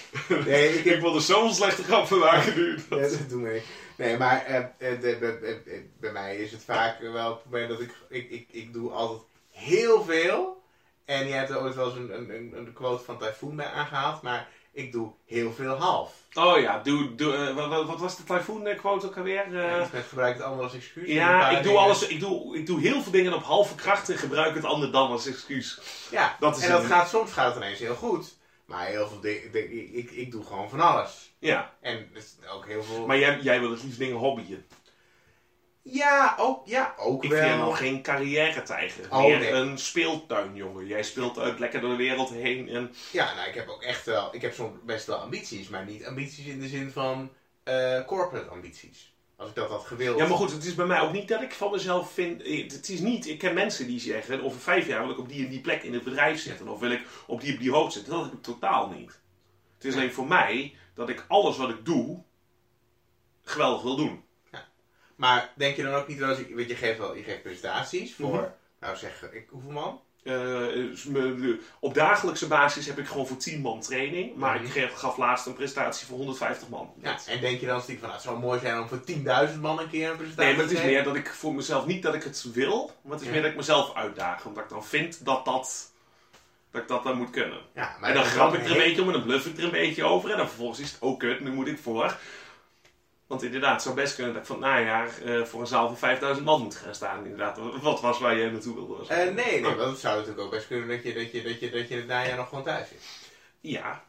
[0.44, 2.78] nee, ik Ik wilde zo'n slechte grap van maken nu.
[2.90, 3.64] Nee, dat doen we niet.
[3.96, 7.94] Nee, maar eh, eh, de- bij- mij is het vaak wel het probleem dat ik,
[8.08, 10.62] ik, ik, ik doe altijd heel veel.
[11.04, 13.66] En je hebt er ooit wel eens een, een, een, een quote van Typhoon bij
[13.66, 16.19] aangehaald, maar ik doe heel veel half.
[16.34, 19.44] Oh ja, doe, doe, eh, wat- wat, was de typhoon eh, ook alweer?
[19.44, 21.08] Eh, Ja, dus met gebruik het ander als excuus.
[21.08, 24.18] Ja, ik doe, alles, ik, doe, ik doe heel veel dingen op halve kracht en
[24.18, 25.80] gebruik het ander dan als excuus.
[26.10, 28.38] Ja, Dat is en dat een- gaat, soms gaat het ineens heel goed.
[28.64, 31.32] Maar heel veel dingen, ik, ik, ik doe gewoon van alles.
[31.38, 33.06] Ja, En het is ook heel veel...
[33.06, 34.66] maar jij, jij wil het liefst dingen hobbyen.
[35.90, 37.38] Ja, ook, ja, ook Ik wel.
[37.40, 39.06] vind jou nog geen carrière-tijger.
[39.10, 39.50] Oh, meer nee.
[39.50, 40.86] een speeltuinjongen.
[40.86, 42.68] Jij speelt uit lekker door de wereld heen.
[42.68, 42.94] En...
[43.12, 44.34] Ja, nou, ik heb ook echt wel...
[44.34, 47.30] Ik heb soms best wel ambities, maar niet ambities in de zin van
[47.62, 49.14] eh, corporate ambities.
[49.36, 50.18] Als ik dat had gewild.
[50.18, 52.42] Ja, maar goed, het is bij mij ook niet dat ik van mezelf vind...
[52.42, 53.28] eh, Het is niet...
[53.28, 54.42] Ik ken mensen die zeggen...
[54.42, 56.68] Over vijf jaar wil ik op die en die plek in het bedrijf zitten.
[56.68, 58.12] Of wil ik op die en die hoogte zitten.
[58.12, 59.20] Dat heb ik totaal niet.
[59.74, 62.22] Het is alleen voor mij dat ik alles wat ik doe...
[63.42, 64.24] geweldig wil doen.
[65.20, 66.38] Maar denk je dan ook niet wel eens...
[66.54, 68.34] Weet je, geeft wel, je geeft presentaties voor...
[68.34, 68.44] Mhm.
[68.80, 70.00] Nou zeg, ik, hoeveel man?
[70.24, 70.32] Eh,
[71.06, 74.36] me- op dagelijkse basis heb ik gewoon voor 10 man training.
[74.36, 74.78] Maar Mhm.
[74.78, 76.92] ik gaf laatst een presentatie voor 150 man.
[77.02, 78.08] Ja, en denk je dan stiekem van...
[78.10, 79.00] Nou, het zou mooi zijn om voor
[79.54, 81.54] 10.000 man een keer een presentatie Nee, maar het is te meer dat ik voor
[81.54, 83.32] mezelf niet dat ik het wil, maar het is Ja.
[83.32, 84.44] meer dat ik mezelf uitdaag.
[84.44, 85.90] Omdat ik dan vind dat dat,
[86.70, 87.58] dat, ik dat dan moet kunnen.
[87.74, 89.64] Ja, maar en dan grap ik er een beetje om en dan bluff ik er
[89.64, 90.30] een beetje over.
[90.30, 92.16] En dan vervolgens is het ook kut, nu moet ik voor.
[93.30, 95.86] Want inderdaad, het zou best kunnen dat ik van het najaar eh, voor een zaal
[95.86, 97.24] van 5000 man moet gaan staan.
[97.24, 99.06] Inderdaad, wat was waar jij naartoe wilde?
[99.08, 101.70] Eh, nee, nee, het zou natuurlijk ook best kunnen dat je, dat je, dat je,
[101.70, 103.02] dat je het najaar nog gewoon thuis zit.
[103.60, 104.02] Ja,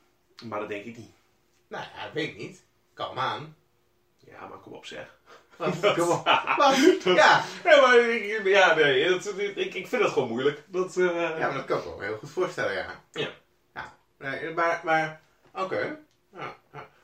[0.43, 1.11] maar dat denk ik niet.
[1.67, 2.63] Nou ja, dat weet ik niet.
[2.93, 3.55] Kalm aan.
[4.17, 5.19] Ja, maar kom op zeg.
[5.97, 6.25] Kom op.
[7.03, 7.43] Ja.
[7.63, 10.63] Ja, maar ik, ja, nee, dat- ik, ik vind het gewoon moeilijk.
[10.67, 13.01] Dat, eh, ja, maar dat kan ik me heel goed voorstellen, ja.
[13.11, 13.29] Ja.
[13.73, 13.93] ja.
[14.17, 15.21] Nee, maar, maar
[15.53, 15.99] oké.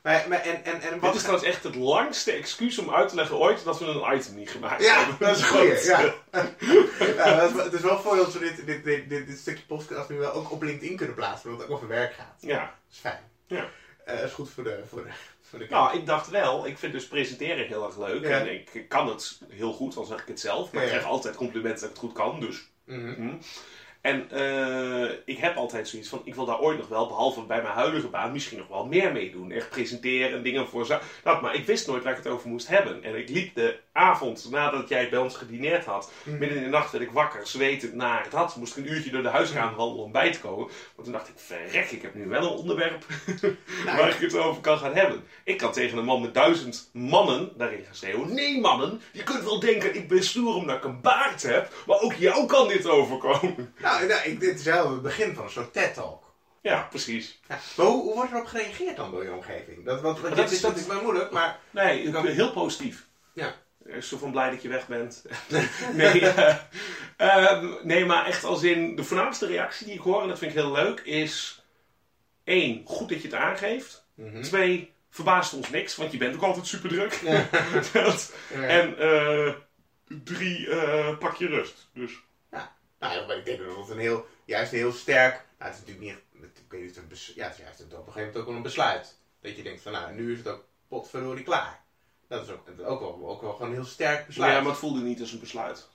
[0.08, 3.10] Maar, maar, en, en, en Wat wat is trouwens echt het langste excuus om uit
[3.10, 5.28] te leggen ooit dat we een item niet gemaakt Ja, hebben?
[5.28, 5.84] dat is goed.
[5.84, 6.00] Ja.
[7.26, 9.38] ja, dat is, wel- het is wel voor dat we dit, dit, dit, dit, dit
[9.38, 12.36] stukje podcast nu wel ook op LinkedIn kunnen plaatsen, omdat het ook over werk gaat.
[12.40, 12.60] Ja.
[12.60, 13.20] Dat is fijn.
[13.48, 13.70] Ja.
[14.06, 15.10] Eh, dat is goed voor de, voor de,
[15.42, 18.24] voor de Nou, ik dacht wel, ik vind dus presenteren heel erg leuk.
[18.24, 18.40] Ja.
[18.40, 20.72] En ik kan het heel goed, al zeg ik het zelf.
[20.72, 22.70] Maar ik krijg altijd complimenten dat ik het goed kan, dus...
[22.86, 23.14] Mhm.
[23.14, 23.36] hm.
[24.02, 27.62] En eh, ik heb altijd zoiets van, ik wil daar ooit nog wel, behalve bij
[27.62, 29.52] mijn huidige baan, misschien nog wel meer mee doen.
[29.52, 32.50] Echt presenteren en dingen voor za- dat, Maar ik wist nooit waar ik het over
[32.50, 33.04] moest hebben.
[33.04, 36.38] En ik liep de avond nadat jij bij ons gedineerd had, Mhm.
[36.38, 38.56] midden in de nacht werd ik wakker, zwetend naar het had.
[38.56, 40.68] Moest ik een uurtje door de huiskamer wandelen om bij te komen.
[40.68, 43.06] Want toen dacht ik, verrek, ik heb nu wel een onderwerp
[43.86, 45.24] Nou, waar ik het over kan gaan hebben.
[45.44, 48.34] Ik kan tegen een man met duizend mannen daarin gaan schreeuwen.
[48.34, 51.72] Nee mannen, je kunt wel denken ik ben stoer omdat ik een baard heb.
[51.88, 53.74] Maar ook jou kan dit overkomen.
[53.92, 56.26] Nou, nou ik, dit is wel het begin van een soort TED-talk.
[56.62, 57.40] Ja, precies.
[57.48, 57.60] Ja.
[57.78, 59.86] Maar hoe, hoe wordt erop gereageerd dan door je omgeving?
[59.86, 61.60] Dat, is- is dat- natuurlijk wel moeilijk, maar...
[61.72, 63.06] Nee, ik ben heel positief.
[63.34, 63.56] Ja.
[64.02, 65.24] Zo van blij dat je weg bent.
[65.94, 66.56] nee, eh,
[67.18, 70.52] ehm, nee, maar echt als in de voornaamste reactie die ik hoor, en dat vind
[70.52, 71.64] ik heel leuk, is...
[72.44, 74.06] één, goed dat je het aangeeft.
[74.16, 74.42] Mhm.
[74.42, 77.14] Twee, verbaast ons niks, want je bent ook altijd super druk.
[77.14, 77.48] Ja.
[77.94, 78.62] Dat- Ja.
[78.62, 79.54] En eh,
[80.24, 81.88] drie, eh, pak je rust.
[81.94, 82.12] Dus
[83.00, 85.34] Nou maar ik denk dat het een heel, juist een heel sterk.
[85.34, 86.44] Nou, het is natuurlijk niet.
[86.56, 88.62] Ik weet niet een ja, het is juist op een gegeven moment ook wel een
[88.62, 89.16] besluit.
[89.42, 91.82] Dat je denkt van, nou, nu is het ook potverdorie klaar.
[92.28, 94.54] Dat is ook, ook, wel, ook wel gewoon een heel sterk besluit.
[94.54, 95.88] ja, maar het voelde niet als een besluit.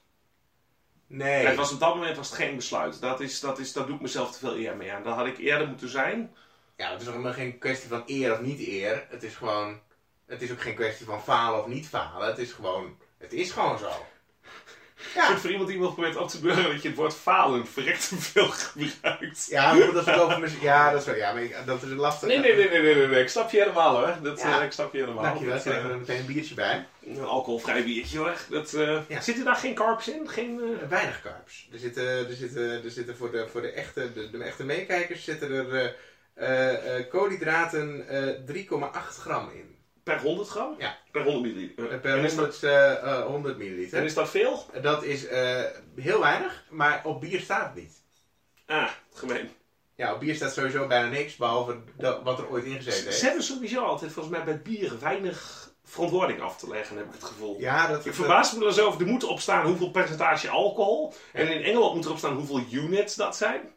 [1.07, 1.47] Nee.
[1.47, 3.01] Het was op dat moment was het geen besluit.
[3.01, 5.03] Dat, is, dat, is, dat doe ik mezelf te veel eer mee aan.
[5.03, 6.35] Dat had ik eerder moeten zijn.
[6.77, 9.07] Ja, het is ook helemaal geen kwestie van eer of niet eer.
[9.09, 9.81] Het is gewoon.
[10.27, 12.27] Het is ook geen kwestie van falen of niet falen.
[12.27, 12.99] Het is gewoon.
[13.19, 14.07] Het is gewoon zo.
[15.15, 15.27] Ik Ja.
[15.27, 18.09] vind voor iemand die wil proberen op te beuren dat je het woord falen verrekt
[18.09, 19.47] te veel gebruikt.
[19.51, 21.15] Ja, maar dat is over mis- Ja, dat is wel.
[21.17, 22.27] Ja, maar ik- dat is het lastige.
[22.27, 23.23] Nee, nee, nee, nee, nee, nee, nee.
[23.23, 24.17] Ik snap je helemaal hoor.
[24.23, 24.59] Dat, Ja.
[24.59, 25.23] eh, ik snap je helemaal.
[25.23, 26.87] Dankjewel, ik krijg eh, er meteen een biertje bij.
[27.07, 28.35] een alcoholvrij biertje hoor.
[28.49, 29.21] Dat, eh, Ja.
[29.21, 30.29] Zitten daar geen carbs in?
[30.29, 31.69] Geen, eh, Weinig carbs.
[31.73, 35.25] Er zitten, er zitten, er zitten voor, de, voor de, echte, de, de echte meekijkers
[35.25, 35.95] zitten er
[37.11, 39.72] koolhydraten eh 3,8 gram in.
[40.03, 40.75] Per 100 gram?
[40.79, 40.99] Ja.
[41.11, 41.99] Per 100 milliliter.
[42.01, 43.99] Per is dat, 100, eh, eh, 100 milliliter.
[43.99, 44.67] en is dat veel?
[44.83, 45.61] Dat is eh,
[45.97, 48.03] heel weinig, maar op bier staat het niet.
[48.67, 49.51] Ah, gemeen.
[49.95, 53.21] Ja, op bier staat sowieso bijna niks, behalve dat, wat er ooit ingezeten Ze heeft.
[53.21, 57.25] hebben sowieso altijd volgens mij bij bier weinig verantwoording af te leggen, heb ik het
[57.25, 57.61] gevoel.
[57.61, 59.01] Ja, dat Ik verbaas me er over.
[59.01, 61.15] Er moet erop staan hoeveel percentage alcohol.
[61.33, 63.72] En in Engeland moet erop staan hoeveel units dat zijn.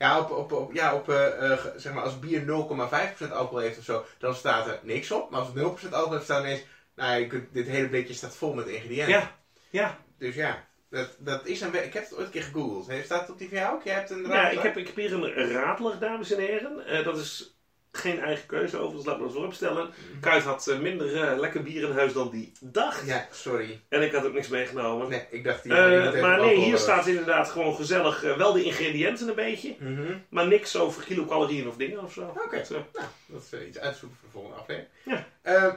[0.00, 3.78] Ja, op, op, op, ja, op eh, eh, zeg maar als bier 0,5% alcohol heeft
[3.78, 5.30] of zo, dan staat er niks op.
[5.30, 8.36] Maar als het 0% alcohol heeft, staat ineens, nou, je kunt, dit hele blikje staat
[8.36, 9.14] vol met ingrediënten.
[9.14, 9.36] Ja,
[9.70, 9.98] ja.
[10.18, 13.04] Dus ja, dat, dat is een Ik heb het ooit een keer gegoogeld.
[13.04, 13.82] Staat het op die van jou ook?
[13.82, 14.52] Jij hebt een ja radar?
[14.52, 16.86] ik, heb, ik heb hier een radler, dames en heren.
[16.86, 17.59] Eh, dat is
[17.92, 19.90] geen eigen keuze overigens, laat me dat vooropstellen.
[20.20, 23.06] Kuit had eh, minder eh, lekker bier in huis dan die dacht.
[23.06, 23.80] Ja, sorry.
[23.88, 25.08] En ik had ook niks meegenomen.
[25.08, 25.72] Nee, ik dacht die.
[25.72, 29.76] Meteen maar nee, hier staat inderdaad gewoon gezellig wel de ingrediënten een beetje.
[29.78, 30.18] Mhm.
[30.28, 32.34] Maar niks over kilocalorieën of dingen of zo.
[32.44, 32.56] Oké.
[32.56, 34.90] Eh, Nou, dat is iets uitzoeken voor de volgende aflevering.
[35.04, 35.26] Ja.
[35.42, 35.74] Eh,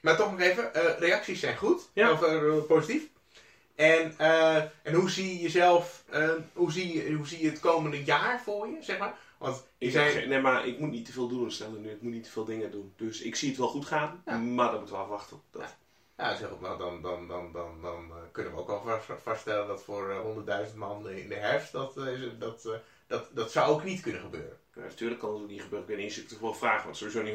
[0.00, 1.90] maar toch nog even, reacties zijn goed.
[1.92, 2.12] Ja.
[2.12, 3.02] Of positief.
[3.74, 4.14] En,
[4.82, 8.40] en hoe zie je jezelf, eh, hoe, zie je, hoe zie je het komende jaar
[8.44, 9.14] voor je, zeg maar?
[9.44, 11.90] Want Ik zei, nee, maar ik moet niet te veel doen stellen nu.
[11.90, 12.92] Ik moet niet te veel dingen doen.
[12.96, 14.36] Dus ik zie het wel goed gaan, Ja.
[14.36, 15.40] maar dan moeten we afwachten.
[15.50, 15.62] Dat.
[16.16, 16.30] Ja.
[16.30, 19.66] ja, zeg, nou, dan, dan, dan, dan, dan eh, kunnen we ook al vast- vaststellen
[19.66, 22.68] dat voor eh, 100.000 man in de herfst, dat, eh, is- dat,
[23.06, 24.56] dat, dat zou ook niet kunnen gebeuren.
[24.74, 25.88] Ja, natuurlijk kan het ook niet gebeuren.
[25.88, 27.34] Ik weet niet eens of ik het wel vragen, want sowieso niet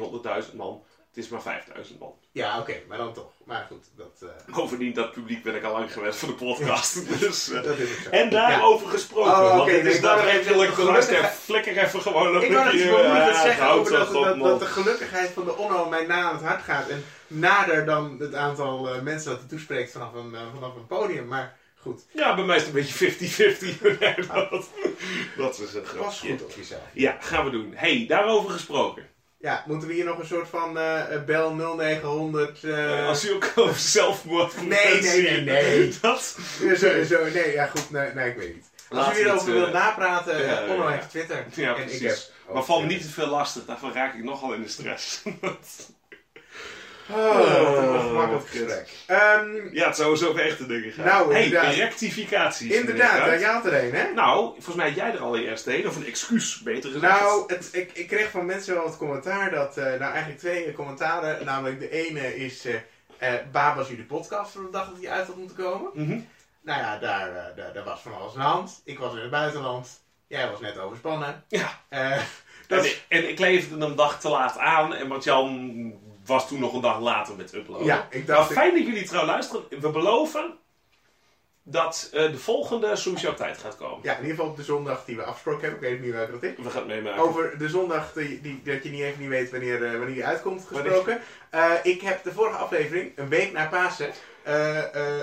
[0.50, 0.82] 100.000 man.
[1.14, 2.12] Het is maar 5.000 man.
[2.32, 3.30] Ja, oké, maar dan toch.
[3.44, 7.08] Maar goed, dat, eh, Bovendien, dat publiek ben ik al lang gewend voor de podcast.
[7.20, 8.10] dus, eh, dat is zo.
[8.10, 9.30] en daarover gesproken.
[9.32, 11.02] Oh, want het is daar even luisteraar.
[11.02, 15.30] gelukkig- Flikker even gewoon een Ik eens bemoeid het eh, zeggen over dat, de gelukkigheid
[15.30, 16.88] van de Onno mij na aan het hart gaat.
[16.88, 20.86] En nader dan het aantal eh, mensen dat hij toespreekt vanaf een, eh, vanaf een
[20.86, 21.26] podium.
[21.26, 23.80] Maar goed, Ja, bij mij is het een beetje 50-50.
[24.00, 24.14] Nee,
[24.50, 24.68] dat,
[25.36, 26.28] dat is het pas grapje.
[26.30, 26.82] goed op jezelf.
[26.92, 27.72] Ja, gaan we doen.
[27.74, 29.08] hey, daarover gesproken.
[29.40, 32.64] Ja, moeten we hier nog een soort van eh, eh, bel 0900...
[32.64, 35.94] eh, Eh, als u ook over zelfmoord Nee, nee, nee, nee.
[36.00, 36.36] Dat,
[36.78, 38.64] zo, zo, nee, ja goed, nee, nee ik weet niet.
[38.88, 40.90] Als u hierover het, eh, wilt napraten, ja, Onno ja.
[40.90, 41.44] heeft Twitter.
[41.54, 42.00] ja, en precies.
[42.00, 42.54] ik heb...
[42.54, 45.22] maar val me niet te veel lastig, daarvan raak ik nogal in de stress.
[47.14, 48.60] Oh, wat een Oh, ongemakkelijk kut.
[48.62, 48.88] gesprek.
[49.06, 51.04] Ehm, ja, het zou eens over echte dingen gaan.
[51.06, 51.74] Nou, hey, inderdaad.
[51.74, 52.72] rectificaties.
[52.74, 54.12] inderdaad, daar gaat er een, hè?
[54.14, 57.20] Nou, volgens mij had jij er allereerst een, of een excuus, beter gezegd.
[57.20, 60.64] Nou, het, ik, ik kreeg van mensen wel het commentaar dat, eh, nou eigenlijk twee
[60.64, 61.44] eh, commentaren.
[61.44, 62.74] Namelijk de ene is, eh
[63.18, 65.90] eh waar was jullie podcast voor de dag dat die uit had moeten komen?
[65.94, 66.18] Mhm.
[66.62, 68.80] Nou ja, daar, eh, daar, daar was van alles aan de hand.
[68.84, 70.00] Ik was in het buitenland.
[70.26, 71.44] Jij was net overspannen.
[71.48, 71.80] Ja.
[71.88, 72.10] Eh,
[72.68, 75.92] En, dat ik, en ik leefde een dag te laat aan en Martjan
[76.26, 77.86] was toen nog een dag later met uploaden.
[77.86, 78.50] ja, ik Nou, dacht...
[78.50, 79.64] ik- fijn dat jullie trouw luisteren.
[79.80, 80.58] We beloven
[81.62, 83.98] dat eh, de volgende sowieso op tijd gaat komen.
[84.02, 85.82] ja, in ieder geval op de zondag die we afgesproken hebben.
[85.82, 86.50] Ik weet niet welke dat is.
[86.56, 87.22] We gaan het meemaken.
[87.22, 90.24] Over de zondag die, die, dat je niet even niet weet wanneer, eh, wanneer die
[90.26, 91.20] uitkomt gesproken.
[91.50, 94.12] Eh, ik heb de vorige aflevering, een week na Pasen,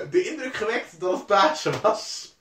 [0.10, 2.36] de indruk gewekt dat het Pasen was.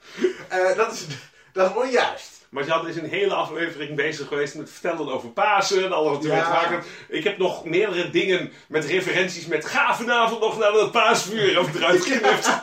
[0.77, 1.07] Dat, is,
[1.53, 2.36] dat is onjuist.
[2.57, 6.42] Martjan is een hele aflevering bezig geweest met vertellen over Pasen en alles wat ermee
[6.42, 6.83] te maken.
[7.09, 11.75] Ik heb nog meerdere dingen met referenties met ga vanavond nog naar het paasvuur of
[11.75, 12.51] eruit geknipt.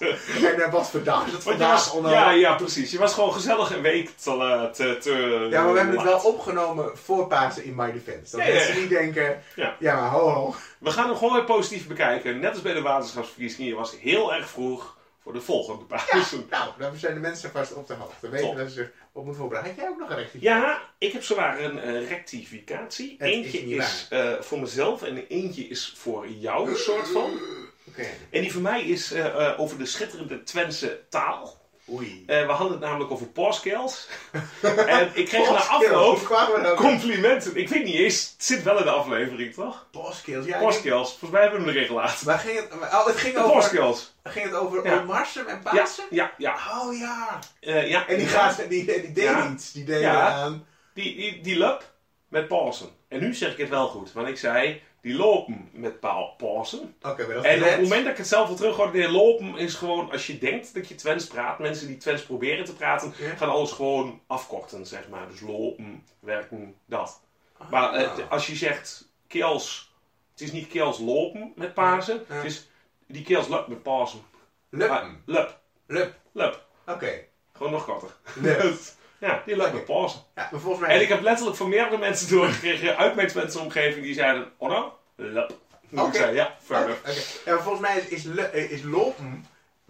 [0.50, 1.70] En uh, wat is het vandaag?
[1.70, 2.10] was, Onno?
[2.10, 2.90] ja, ja, precies.
[2.90, 6.20] Je was gewoon gezellig een week te, te, te Ja, maar we hebben het wel
[6.20, 8.36] opgenomen voor Pasen in My Defense.
[8.36, 9.76] Dat Ja, mensen niet denken, Ja.
[9.78, 10.54] ja, maar ho ho.
[10.78, 12.40] We gaan hem gewoon weer positief bekijken.
[12.40, 13.68] Net als bij de waterschapsverkiezingen.
[13.68, 16.46] Je was heel erg vroeg voor de volgende Ja, Pasen.
[16.50, 18.28] nou, dan zijn de mensen vast op de hoogte.
[18.28, 19.74] Weten dat ze op moeten voorbereiden.
[19.74, 20.38] Had jij ook nog een rechtje?
[20.40, 23.14] Ja, ik heb zowaar een eh, rectificatie.
[23.18, 27.30] Het eentje is, eh, voor mezelf en eentje is voor jou, een soort van.
[28.30, 31.59] En die voor mij is eh, over de schitterende Twentse taal.
[31.92, 32.24] Oei.
[32.26, 34.08] Eh, we hadden het namelijk over pawscales.
[34.86, 36.18] en ik kreeg na afloop
[36.76, 37.56] complimenten.
[37.56, 39.86] Ik weet niet eens, het zit wel in de aflevering, toch?
[39.90, 40.58] Pawskills, ja.
[40.58, 42.26] Pawscales, volgens mij hebben we hem erin gelaten.
[42.26, 44.14] Maar ging het, oh, het ging over, pawscales.
[44.22, 45.00] ging het over Ja.
[45.00, 46.04] En Ja, Pasen?
[46.10, 46.54] ja, ja.
[46.82, 47.38] Oh ja.
[47.60, 48.06] Eh, ja.
[48.08, 49.50] En die, gaat, die, die deed Ja.
[49.50, 49.72] iets.
[49.72, 50.28] Die deed Ja.
[50.30, 50.66] aan...
[50.94, 51.82] Die, die, die lub
[52.28, 52.88] met Pasen.
[53.08, 56.94] En nu zeg ik het wel goed, want ik zei, die lopen met pa- Pasen.
[57.02, 59.56] Oké, maar dat is En op het moment dat ik het zelf wil de lopen
[59.56, 63.12] is gewoon, als je denkt dat je Twents praat, mensen die Twents proberen te praten,
[63.36, 65.28] gaan alles gewoon afkorten, zeg maar.
[65.28, 67.20] Dus lopen, werken, dat.
[67.70, 68.30] Maar eh, Ah.
[68.30, 69.94] als je zegt keels,
[70.30, 72.34] het is niet keels lopen met Pasen, Ja.
[72.34, 72.68] het is
[73.06, 74.20] die keels lup met Pasen.
[74.68, 74.90] Lup.
[74.90, 76.14] Ah, lup, Lup.
[76.32, 76.64] lup.
[76.86, 77.24] Oké.
[77.52, 78.16] Gewoon nog korter.
[78.34, 78.74] Lup.
[79.20, 80.20] ja, die lup met Pasen.
[80.34, 80.94] Ja, maar volgens mij...
[80.96, 84.68] En ik heb letterlijk van meerdere mensen doorgekregen uit mijn Twentse omgeving die zeiden, oh
[84.68, 84.90] nou.
[85.16, 85.44] Dus
[85.94, 86.24] Oké.
[86.26, 86.56] ja.
[87.44, 89.46] Ja, maar volgens mij is, is, eh, is lopen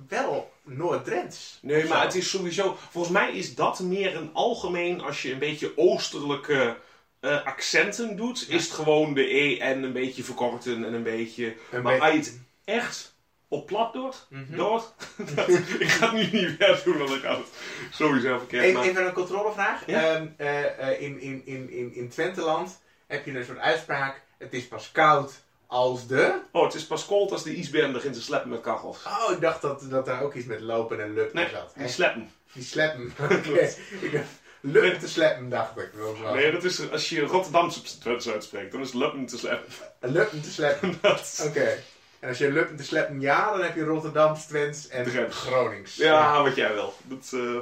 [0.08, 1.58] wel Noord-Drents.
[1.62, 2.76] Nee, maar het is sowieso.
[2.90, 5.00] Volgens mij is dat meer een algemeen.
[5.00, 6.76] Als je een beetje oosterlijke
[7.20, 11.54] eh, accenten doet, is het gewoon de E en een beetje verkorten en een beetje.
[11.70, 13.14] Een maar beetje- als je het echt
[13.52, 13.94] op plat
[14.28, 14.56] Mhm.
[14.56, 14.84] doort.
[15.34, 17.46] dat- ik ga het nu niet meer doen, want ik had het
[17.90, 18.62] sowieso verkeerd.
[18.64, 19.86] Even, maar- even een controlevraag.
[19.86, 20.14] Ja?
[20.14, 24.22] Ehm, eh, eh, in, in, in, in, in Twenteland heb je een soort uitspraak.
[24.38, 25.32] Het is pas koud
[25.66, 26.40] als de...
[26.52, 28.98] Oh, het is pas koud als de ijsberen begint te sleppen met kachels.
[29.06, 31.72] Oh, ik dacht dat, dat daar ook iets met lopen en Nee, zat.
[31.76, 32.30] die sleppen.
[32.52, 33.12] Die sleppen.
[33.22, 33.68] Oké.
[34.62, 35.88] Luppen te sleppen, dacht ik.
[36.22, 39.72] Dat Nee, dat is als je Rotterdamse Twents uitspreekt, dan is luppen te sleppen.
[40.00, 40.98] Luppen te sleppen.
[41.46, 41.78] Oké.
[42.20, 45.30] En als je luppen te sleppen ja, dan heb je Rotterdams, Twents en.
[45.30, 45.96] Gronings.
[45.96, 46.94] ja, wat jij wil.
[47.02, 47.56] Dat, eh,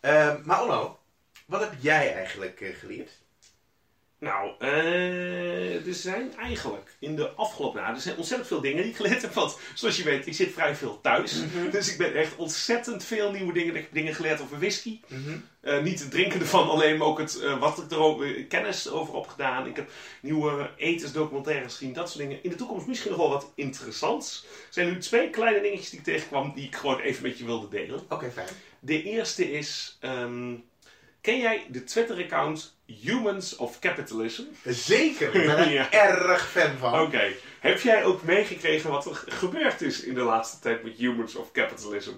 [0.00, 0.98] Ehm, maar Onno,
[1.46, 3.10] wat heb jij eigenlijk eh, geleerd?
[4.26, 8.90] Nou, eh, er zijn eigenlijk in de afgelopen jaren, er zijn ontzettend veel dingen die
[8.90, 9.32] ik geleerd heb.
[9.32, 11.42] Want zoals je weet, ik zit vrij veel thuis.
[11.70, 15.00] Dus ik ben echt ontzettend veel nieuwe dingen, dingen geleerd over whisky.
[15.60, 19.14] Eh, niet het drinken ervan alleen, maar ook het, eh, wat ik erover kennis over
[19.14, 19.66] opgedaan.
[19.66, 22.42] Ik heb nieuwe etensdocumentaires gezien, dat soort dingen.
[22.42, 24.46] In de toekomst misschien nog wel wat interessants.
[24.50, 27.44] Er zijn nu twee kleine dingetjes die ik tegenkwam, die ik gewoon even met je
[27.44, 28.00] wilde delen.
[28.08, 28.48] Oké, fijn.
[28.80, 30.54] De eerste is, ehm,
[31.20, 34.42] ken jij de Twitter-account Humans of Capitalism?
[34.64, 35.92] Zeker, ik ben er Ja.
[35.92, 37.00] erg fan van.
[37.00, 37.32] Oké.
[37.60, 41.52] Heb jij ook meegekregen wat er gebeurd is in de laatste tijd met Humans of
[41.52, 42.12] Capitalism?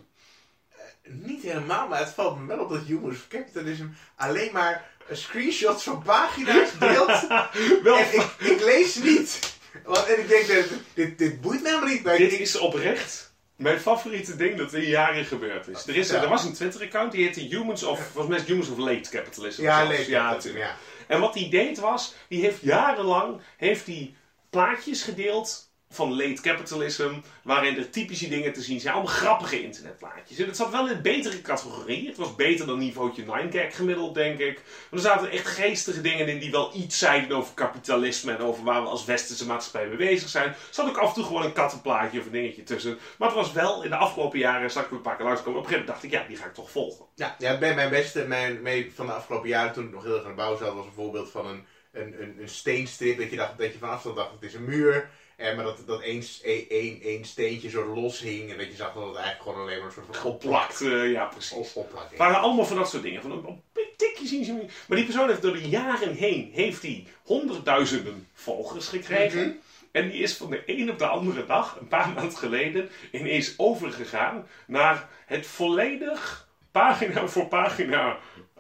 [1.11, 5.17] Niet helemaal, maar het valt me wel op dat Humans of Capitalism alleen maar eh,
[5.17, 7.27] screenshots van pagina's deelt.
[7.83, 9.57] Wel, en ik, ik lees niet.
[9.85, 12.05] Want, en ik denk, dit, dit, dit boeit me helemaal niet.
[12.05, 13.28] Dit ik, is oprecht
[13.59, 15.87] mijn favoriete ding dat in jaren gebeurd is.
[15.87, 19.11] Er, is er was een Twitter-account die heette Humans of, volgens mij Humans of Late
[19.11, 19.63] Capitalism.
[19.63, 20.09] ja, zelfs.
[20.09, 20.65] natuurlijk.
[20.65, 20.77] Ja.
[21.07, 24.17] En wat hij deed was, die heeft jarenlang heeft die
[24.51, 27.11] plaatjes gedeeld van late capitalism,
[27.43, 28.95] waarin er typische dingen te zien zijn.
[28.95, 30.39] Allemaal grappige internetplaatjes.
[30.39, 32.07] En het zat wel in een betere categorie.
[32.07, 34.55] Het was beter dan niveautje 9gag gemiddeld, denk ik.
[34.55, 38.65] Maar er zaten echt geestige dingen in die wel iets zeiden over kapitalisme en over
[38.65, 40.49] waar we als westerse maatschappij mee bezig zijn.
[40.49, 42.99] Er zat ook af en toe gewoon een kattenplaatje of een dingetje tussen.
[43.19, 45.59] Maar het was wel, in de afgelopen jaren zag ik een paar keer langskomen.
[45.59, 47.07] Op een gegeven moment dacht ik, ja, die ga ik toch volgen.
[47.15, 50.25] Ja, ja bij mijn beste, mijn, van de afgelopen jaren toen ik nog heel erg
[50.25, 53.19] aan de bouw zat, was een voorbeeld van een, een, een, een steenstrip.
[53.19, 55.11] Dat je, dacht, dat je van afstand dacht, het is een muur.
[55.39, 56.23] En maar dat, dat één,
[56.69, 58.51] één, één steentje zo los hing.
[58.51, 61.11] En dat je zag dat het eigenlijk gewoon alleen maar een soort van Geplakt, eh,
[61.13, 61.75] ja, precies.
[61.75, 63.23] Het waren allemaal van dat soort dingen.
[63.23, 63.63] Van een,
[63.97, 64.73] tikje zien ze niet.
[64.89, 69.47] Maar die persoon heeft door de jaren heen heeft hij honderdduizenden volgers gekregen.
[69.47, 69.57] Mhm.
[69.93, 73.55] En die is van de een op de andere dag, een paar maanden geleden, ineens
[73.57, 78.19] overgegaan naar het volledig pagina voor pagina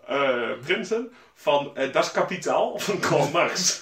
[0.08, 3.80] eh, printen van eh Das Kapitaal van Karl Marx.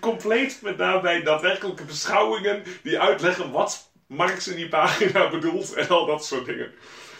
[0.00, 6.06] Compleet met daarbij daadwerkelijke beschouwingen die uitleggen wat Marx in die pagina bedoelt en al
[6.06, 6.72] dat soort dingen.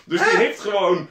[0.05, 1.09] Dus die heeft gewoon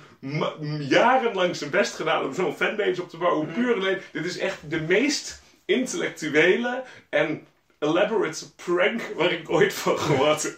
[0.79, 3.53] jarenlang zijn best gedaan om zo'n fanbase op te bouwen.
[3.53, 7.47] Puur alleen, dit is echt de meest intellectuele en
[7.79, 10.57] elaborate prank waar ik ooit van gehoord heb.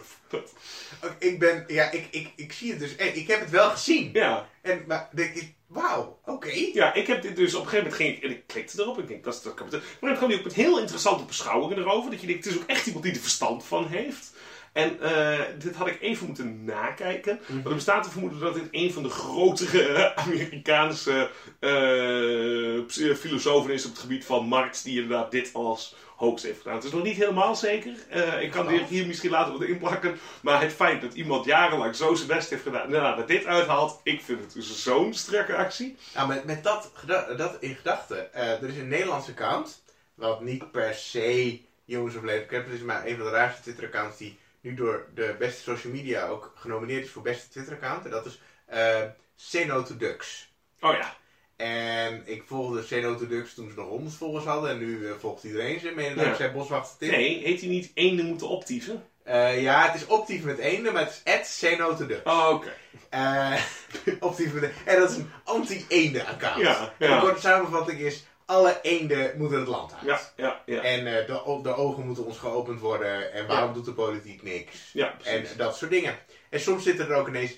[1.18, 2.96] Ik ben, ja, ik, ik, ik zie het dus.
[2.96, 4.10] eh, Ik heb het wel gezien.
[4.12, 6.52] Ja, En, maar ik, wauw, oké.
[6.72, 8.98] ja, ik heb dit dus op een gegeven moment ging ik, en ik klikte erop
[8.98, 9.60] ik denk dat is dat.
[9.70, 12.10] Maar dan kwam hij ook met heel interessante beschouwingen erover.
[12.10, 14.31] Dat je denkt, het is ook echt iemand die er verstand van heeft.
[14.72, 17.40] En eh, dit had ik even moeten nakijken.
[17.48, 21.30] Want er bestaat te vermoeden dat dit een van de grotere Amerikaanse
[21.60, 24.82] eh, ps- filosofen is op het gebied van Marx.
[24.82, 26.74] Die inderdaad dit als hoax heeft gedaan.
[26.74, 27.92] Het is nog niet helemaal zeker.
[28.08, 30.18] Eh, ik kan dit hier misschien later wat inplakken.
[30.42, 32.90] Maar het feit dat iemand jarenlang zo zijn best heeft gedaan.
[32.90, 34.00] daarna dat dit uithaalt.
[34.02, 35.96] Ik vind het dus zo'n strakke actie.
[36.14, 36.90] Nou, met, met dat,
[37.36, 38.34] dat in gedachten.
[38.34, 39.82] eh, er is een Nederlands account.
[40.14, 44.16] Wat niet per se Jongens of Leven Capitalism is, maar een van de raarste Twitter-accounts
[44.18, 48.04] die nu door de beste social media ook genomineerd is voor beste Twitter-account.
[48.04, 49.00] En dat is eh
[49.36, 50.50] Cenotodux.
[50.80, 51.16] Oh ja.
[51.56, 54.70] En ik volgde Cenotodux toen ze nog honderd volgers hadden.
[54.70, 55.92] En nu eh, volgt iedereen ze.
[55.94, 56.22] Mede Ja.
[56.24, 57.10] dankzij Boswachter Tim.
[57.10, 59.04] Nee, heet hij niet eenden moeten optieven?
[59.24, 62.20] Eh, ja, het is optief met eenden, maar het is at Cenotodux.
[62.24, 62.72] Oh, oké.
[63.08, 63.62] Eh,
[64.20, 66.60] optief met En dat is een anti-eenden account.
[66.60, 67.14] Ja, ja.
[67.14, 70.02] de korte samenvatting is, alle eenden moeten het land uit.
[70.04, 70.82] Ja, ja, ja.
[70.82, 73.32] En eh, de, de ogen moeten ons geopend worden.
[73.32, 74.92] En waarom doet de politiek niks?
[74.92, 75.56] Ja, En precies.
[75.56, 76.18] dat soort dingen.
[76.50, 77.56] En soms zitten er ook ineens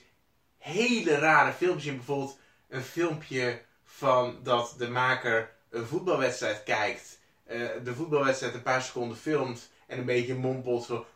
[0.59, 1.97] hele rare filmpjes in.
[1.97, 7.19] Bijvoorbeeld een filmpje van dat de maker een voetbalwedstrijd kijkt.
[7.45, 9.73] eh, de voetbalwedstrijd een paar seconden filmt.
[9.87, 11.07] En een beetje mompelt zo.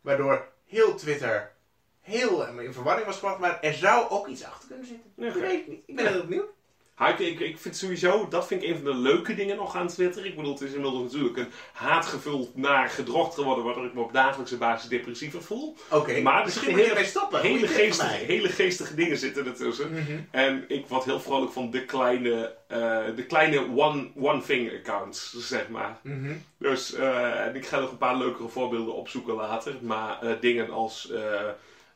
[0.00, 1.52] Waardoor heel Twitter
[2.00, 3.38] heel in verwarring was gebracht.
[3.38, 5.10] Maar er zou ook iets achter kunnen zitten.
[5.26, 5.82] Ik weet het niet.
[5.86, 6.48] Ik ben heel benieuwd.
[6.96, 9.88] Ha, ik, ik, vind sowieso, dat vind ik een van de leuke dingen nog aan
[9.88, 10.26] Twitter.
[10.26, 14.12] Ik bedoel, het is inmiddels natuurlijk een haatgevuld naar gedrocht geworden, waardoor ik me op
[14.12, 15.76] dagelijkse basis depressiever voel.
[15.90, 16.94] Oké, Maar er zitten hele-.
[17.42, 19.92] Hele geestige, hele geestige dingen zitten ertussen.
[19.92, 20.18] Mhm.
[20.30, 25.32] En ik word heel vrolijk van de kleine, eh, de kleine one, one thing accounts,
[25.48, 25.98] zeg maar.
[26.02, 26.32] Mhm.
[26.58, 29.74] Dus eh, en ik ga nog een paar leukere voorbeelden opzoeken later.
[29.80, 31.10] Maar eh, dingen als.
[31.10, 31.48] eh,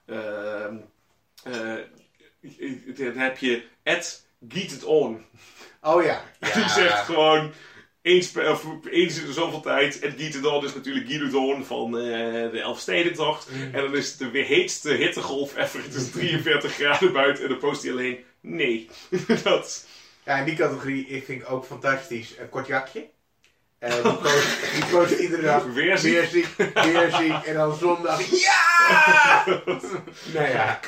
[0.06, 0.76] ehm,
[1.42, 1.74] eh,
[2.96, 5.24] dan heb je Ed Giet het On.
[5.80, 6.22] Oh ja.
[6.40, 6.54] ja.
[6.54, 7.52] Die zegt gewoon.
[8.02, 9.98] Eens, per, of eens in de zoveel tijd.
[9.98, 12.02] En Giet het On is natuurlijk Guido Doorn van eh,
[12.50, 13.50] de Elfstedentocht.
[13.50, 13.74] Mm.
[13.74, 15.82] En dan is het de weer heetste hittegolf ever.
[15.82, 17.42] Het is 43 graden buiten.
[17.42, 18.24] En dan post hij alleen.
[18.40, 18.88] Nee.
[19.44, 19.86] dat.
[20.24, 22.34] Ja, in die categorie ik vind ik ook fantastisch.
[22.38, 23.08] Een kort jakje.
[23.78, 25.64] Eh, die, post, die post iedere dag.
[25.64, 26.12] Weer ziek.
[26.12, 27.44] Weer ziek, weer ziek.
[27.44, 28.30] En dan zondag.
[28.40, 29.44] Ja!
[30.34, 30.80] nou ja.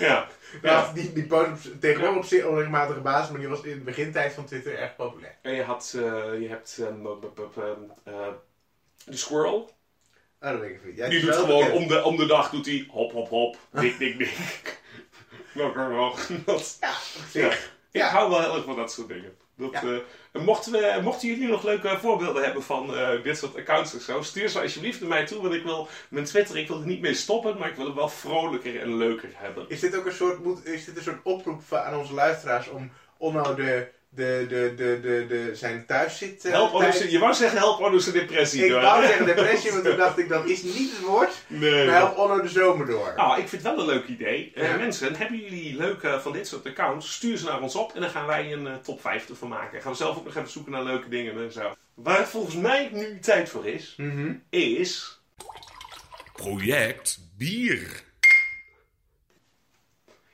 [0.00, 0.28] Ja.
[0.62, 3.30] Nou, die, die post op, tegenwoordig op zeer onregelmatige basis.
[3.30, 5.34] Maar die was in de begintijd van Twitter erg populair.
[5.42, 7.06] En je, had, eh, je hebt ehm,
[8.04, 8.28] eh,
[9.04, 9.78] de squirrel.
[10.40, 10.96] Oh, dat weet ik niet.
[10.96, 11.76] Ja, Die doet gewoon bekend.
[11.82, 14.78] om de, om de dag doet hij hop hop hop, dik dik dik.
[15.54, 16.26] Nog.
[16.44, 16.92] Dat, Ja,
[17.32, 17.48] ja.
[17.50, 18.08] Ik Ja.
[18.08, 19.36] hou wel heel erg van dat soort dingen.
[19.60, 19.82] Dat, Ja.
[19.82, 19.98] eh,
[20.32, 24.00] en mochten, we, mochten jullie nog leuke voorbeelden hebben van eh, dit soort accounts of
[24.00, 25.42] zo, stuur ze alsjeblieft naar mij toe.
[25.42, 27.94] Want ik wil mijn Twitter, ik wil er niet mee stoppen, maar ik wil het
[27.94, 29.64] wel vrolijker en leuker hebben.
[29.68, 32.90] Is dit ook een soort, moet, is dit een soort oproep aan onze luisteraars om
[33.18, 36.44] Onno de, de, de, de, de, de, zijn thuis zit?
[36.44, 38.64] eh, Help je wou zeggen help Onno's depressie.
[38.64, 38.80] Ik door.
[38.80, 41.42] wou zeggen depressie, maar toen dacht ik dat is niet het woord.
[41.46, 41.86] Nee.
[41.86, 43.12] Maar help Onno de zomer door.
[43.16, 44.52] Nou, ik vind het wel een leuk idee.
[44.54, 44.76] Eh, Ja.
[44.76, 47.12] Mensen, hebben jullie leuke van dit soort accounts?
[47.12, 49.82] Stuur ze naar ons op en dan gaan wij een eh, top 5 ervan maken.
[49.82, 51.74] Gaan we zelf ook nog even zoeken naar leuke dingen en zo.
[51.94, 54.32] Waar het volgens mij nu tijd voor is, Mhm.
[54.50, 55.18] is...
[56.32, 58.02] Project Bier.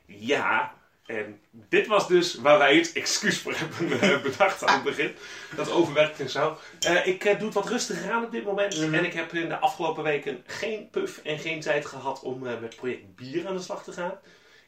[0.06, 0.74] Ja,
[1.06, 5.14] en dit was dus waar wij het excuus voor hebben eh, bedacht aan het begin.
[5.56, 6.58] Dat overwerkt en zo.
[6.80, 8.80] Eh, ik eh, doe het wat rustiger aan op dit moment.
[8.80, 8.94] Mhm.
[8.94, 12.60] En ik heb in de afgelopen weken geen puff en geen tijd gehad om eh,
[12.60, 14.18] met project bier aan de slag te gaan.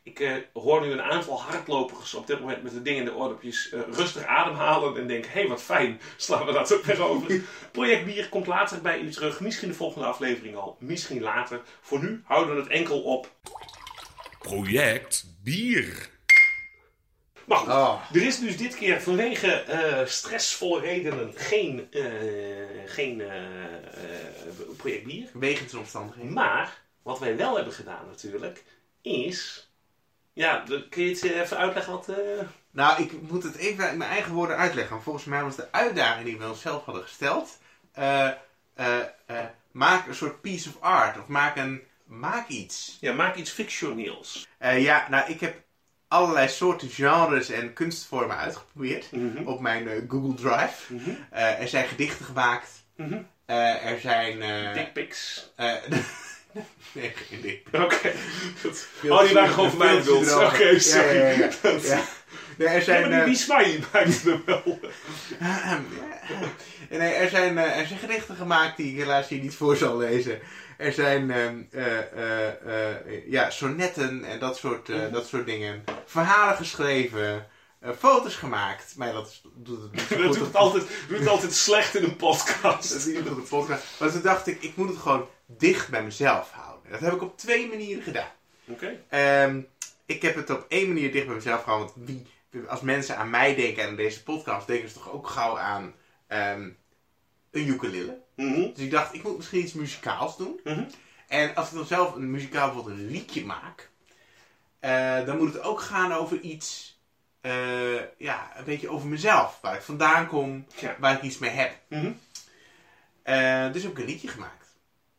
[0.08, 3.14] Ik eh, hoor nu een aantal hardlopers op dit moment met de dingen in de
[3.14, 7.02] oordopjes eh, rustig ademhalen en denk, hé hey, wat fijn, slaan we dat ook weer
[7.02, 7.40] over.
[7.72, 11.60] Project Bier komt later bij u terug, misschien de volgende aflevering al, misschien later.
[11.80, 13.30] Voor nu houden we het enkel op.
[14.38, 16.17] Project Bier.
[17.48, 18.00] Maar goed, Oh.
[18.12, 22.02] er is dus dit keer vanwege eh, stressvolle redenen geen, eh,
[22.86, 23.34] geen eh,
[24.76, 25.28] project bier.
[25.32, 26.32] Wegens de omstandigheden.
[26.32, 28.64] Maar wat wij wel hebben gedaan natuurlijk,
[29.02, 29.68] is...
[30.32, 32.08] Ja, kun je het even uitleggen wat...
[32.70, 34.92] Nou, ik moet het even in mijn eigen woorden uitleggen.
[34.92, 37.58] Want volgens mij was de uitdaging die we onszelf hadden gesteld.
[39.70, 41.18] maak een soort piece of art.
[41.18, 42.96] Of maak, een, maak iets.
[43.00, 44.46] ja, maak iets fictioneels.
[44.58, 45.62] Ja, nou, ik heb
[46.08, 49.12] allerlei soorten genres en kunstvormen uitgeprobeerd.
[49.12, 49.46] Mhm.
[49.46, 50.94] Op mijn eh, Google Drive.
[50.94, 51.10] Mhm.
[51.30, 52.70] Eh, er zijn gedichten gemaakt.
[53.46, 54.38] Eh, er zijn...
[54.74, 55.50] Dickpics.
[56.92, 57.66] nee, geen dik.
[57.72, 58.12] Oké.
[58.60, 58.86] Goed.
[59.08, 60.34] Oh, die waren gewoon voor mij bedoeld.
[60.34, 61.16] Oké, sorry.
[61.16, 61.78] Ja, ja, ja, ja.
[61.82, 62.00] Ja.
[62.56, 63.10] Nee, er Ja, zijn...
[63.10, 63.80] maar die, smiley
[64.44, 64.80] wel.
[66.90, 70.40] nee, er zijn, er zijn gedichten gemaakt die ik helaas hier niet voor zal lezen.
[70.78, 75.84] Er zijn ehm, eh, eh, eh, ja, sonnetten en dat soort, eh, dat soort dingen.
[76.06, 77.46] Verhalen geschreven.
[77.98, 78.94] foto's gemaakt.
[78.96, 81.94] Maar dat is- doet het niet Dat goed doet het altijd, doet het altijd slecht
[81.94, 82.94] in een dat podcast.
[82.94, 83.84] is goed op de podcast.
[84.00, 86.90] Maar toen dacht ik, ik moet het gewoon dicht bij mezelf houden.
[86.90, 88.30] Dat heb ik op twee manieren gedaan.
[88.68, 89.00] Oké.
[89.08, 89.60] Ehm,
[90.06, 91.92] ik heb het op één manier dicht bij mezelf gehouden.
[91.94, 92.26] Want wie,
[92.68, 95.94] als mensen aan mij denken en aan deze podcast, denken ze toch ook gauw aan
[96.26, 96.68] ehm,
[97.50, 98.20] een ukulele.
[98.38, 98.60] Mhm.
[98.74, 100.60] Dus ik dacht, ik moet misschien iets muzikaals doen.
[100.64, 100.84] Mhm.
[101.28, 103.88] En als ik dan zelf een muzikaal bijvoorbeeld een liedje maak,
[104.80, 106.98] eh, dan moet het ook gaan over iets,
[107.40, 109.58] eh, ja, een beetje over mezelf.
[109.60, 110.96] Waar ik vandaan kom, Ja.
[110.98, 111.72] waar ik iets mee heb.
[111.88, 112.12] Mhm.
[113.22, 114.66] Eh, dus heb ik een liedje gemaakt.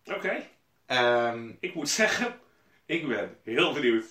[0.06, 0.44] Oké.
[0.86, 2.40] Ehm, Ik moet zeggen,
[2.86, 4.06] Ik ben heel benieuwd.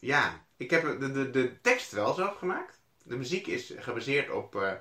[0.00, 2.78] Ja, ik heb de, de, de tekst wel zelf gemaakt.
[3.02, 4.80] De muziek is gebaseerd op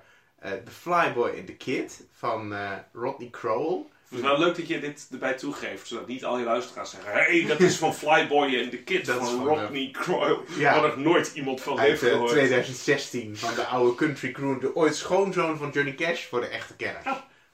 [0.52, 3.84] The Flyboy and the Kid van eh, Rodney Crowell.
[4.10, 7.12] Het is wel leuk dat je dit erbij toegeeft, zodat niet al je luisteraars zeggen:
[7.12, 10.38] hé, hey, dat is van Flyboy and the Kid Dat van van, Rodney Crowell.
[10.58, 10.80] ja.
[10.80, 12.30] Waar nog nooit iemand van Uit heeft eh, gehoord.
[12.32, 14.62] 2016 van de oude country crew.
[14.62, 17.06] De ooit schoonzoon van Johnny Cash voor de echte kenners.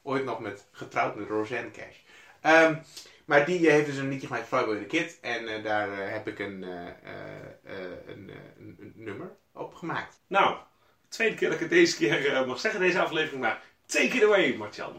[0.04, 1.96] Ooit nog met, getrouwd met Roseanne Cash.
[2.42, 2.76] Ehm,
[3.26, 5.18] maar die heeft dus een liedje gemaakt, Flyboy and the Kid.
[5.22, 6.94] En eh, daar eh, heb ik een, eh, eh,
[7.64, 7.76] eh,
[8.08, 10.20] een, eh, een, een nummer op gemaakt.
[10.28, 10.56] Nou,
[11.12, 14.24] tweede keer dat ik het deze keer eh, mag zeggen, deze aflevering, maar take it
[14.24, 14.94] away, Martjan.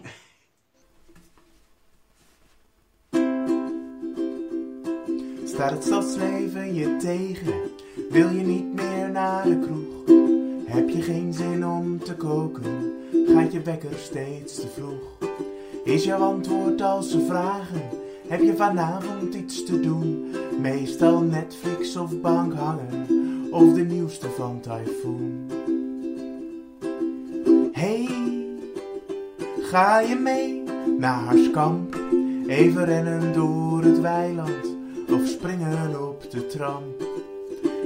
[5.45, 7.71] Staat het stadsleven je tegen?
[8.11, 9.91] Wil je niet meer naar de kroeg?
[10.67, 12.97] Heb je geen zin om te koken?
[13.27, 15.31] Gaat je wekker steeds te vroeg?
[15.85, 17.89] Is jouw antwoord als ze vragen?
[18.29, 20.35] Heb je vanavond iets te doen?
[20.61, 23.07] Meestal Netflix of bank hangen
[23.51, 25.62] Of de nieuwste van Typhoon
[29.73, 30.63] ga je mee
[30.99, 31.97] naar Harskamp?
[32.47, 34.77] Even rennen door het weiland
[35.11, 36.83] of springen op de tram.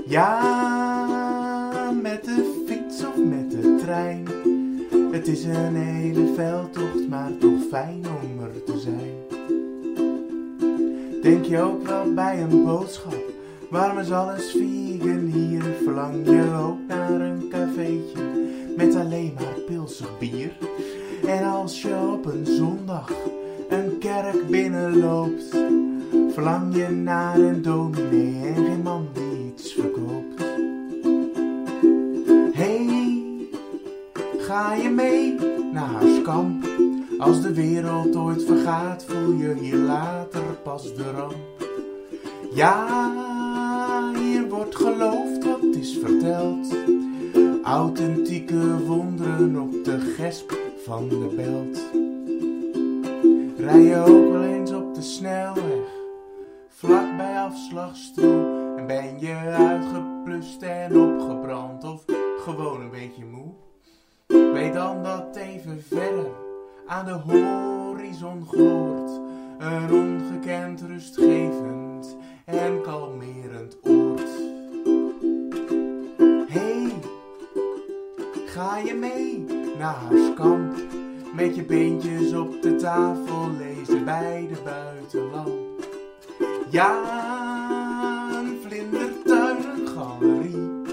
[0.07, 4.27] Ja, met de fiets of met de trein.
[5.13, 9.43] Het is een hele veldtocht, maar toch fijn om er te zijn.
[11.23, 13.23] Denk je ook wel bij een boodschap?
[13.71, 15.63] Waarom is alles vegan hier?
[15.83, 18.23] Verlang je ook naar een cafeetje
[18.77, 20.53] met alleen maar pilsig bier?
[21.27, 23.13] En als je op een zondag
[23.69, 25.57] een kerk binnenloopt,
[26.31, 30.45] verlang je naar een dominee en geen man die iets verkoopt.
[32.53, 32.89] Hey,
[34.39, 35.35] ga je mee
[35.73, 36.67] naar Harskamp?
[37.19, 41.69] Als de wereld ooit vergaat, voel je hier later pas de ramp.
[42.55, 46.75] Ja, hier wordt geloofd wat is verteld.
[47.63, 51.79] Authentieke wonderen op de gesp van de belt.
[53.59, 55.89] Rij je ook wel eens op de snelweg,
[56.69, 58.75] vlak bij afslagstroe.
[58.77, 62.05] En ben je uitgeplust en opgebrand of
[62.39, 63.53] gewoon een beetje moe?
[64.53, 66.27] Weet dan dat even verder
[66.87, 69.21] aan de horizon gloort
[69.59, 74.31] een ongekend rustgevend en kalmerend oord.
[76.49, 76.93] Hey,
[78.47, 80.77] ga je mee naar Harskamp?
[81.35, 85.89] Met je beentjes op de tafel lezen bij de buitenlamp.
[86.71, 87.01] Ja,
[88.33, 90.85] een vlindertuin, galerie.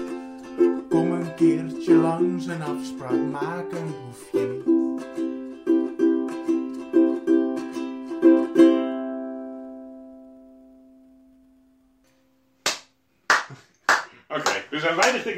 [0.88, 3.94] Kom een keertje langs een afspraak maken,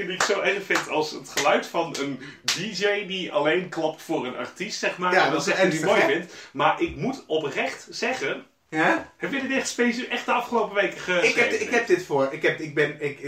[0.07, 2.20] dingen die ik zo erg vind als het geluid van een
[2.57, 5.12] DJ die alleen klapt voor een artiest, zeg maar.
[5.12, 6.07] Ja, en dat is die ernstig, mooi hè?
[6.07, 6.34] vindt.
[6.52, 9.12] Maar ik moet oprecht zeggen, Ja?
[9.16, 11.28] heb je dit echt specifiek echt de afgelopen weken geschreven?
[11.28, 12.28] Ik heb, ik heb dit voor.
[12.32, 13.20] Ik heb, ik ben, ik,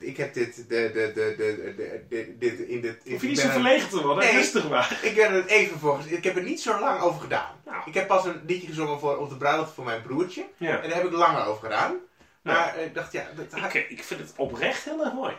[0.00, 2.96] ik, heb dit, de, de, de, de, de, dit in dit.
[3.10, 4.32] Hoef je niet zo er- verlegen te worden, Nee.
[4.32, 4.98] rustig maar.
[5.02, 6.00] Ik ben er even voor.
[6.06, 7.60] Ik heb er niet zo lang over gedaan.
[7.64, 7.76] Nou.
[7.84, 10.44] Ik heb pas een liedje gezongen voor, op de bruiloft voor mijn broertje.
[10.56, 10.80] Ja.
[10.80, 11.94] En daar heb ik langer over gedaan.
[12.42, 15.32] Maar ik dacht, ja, dat, Ik, ik vind het oprecht heel erg mooi.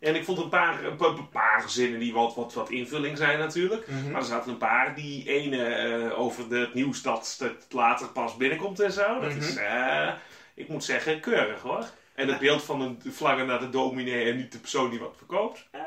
[0.00, 3.16] En ik vond een paar, een paar, een paar zinnen die wat, wat, wat invulling
[3.16, 3.86] zijn natuurlijk.
[3.86, 4.10] Mhm.
[4.10, 4.94] Maar er zaten een paar.
[4.94, 9.20] Die ene eh, over de, het nieuws dat het later pas binnenkomt en zo.
[9.20, 9.38] Dat Mhm.
[9.38, 10.12] is, eh,
[10.54, 11.84] ik moet zeggen, keurig hoor.
[12.14, 15.14] En het beeld van een vlaggen naar de dominee en niet de persoon die wat
[15.16, 15.68] verkoopt.
[15.72, 15.80] Ah,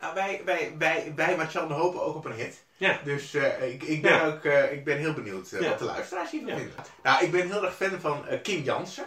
[0.00, 2.64] Nou, wij, wij, wij, wij hopen ook op een hit.
[2.76, 3.00] Ja.
[3.04, 4.26] Dus eh, ik, ik, ben Ja.
[4.26, 5.68] ook, ik ben heel benieuwd Ja.
[5.68, 6.74] wat de luisteraars hiervan vinden.
[7.02, 9.06] Nou, ik ben heel erg fan van Kim Jansen.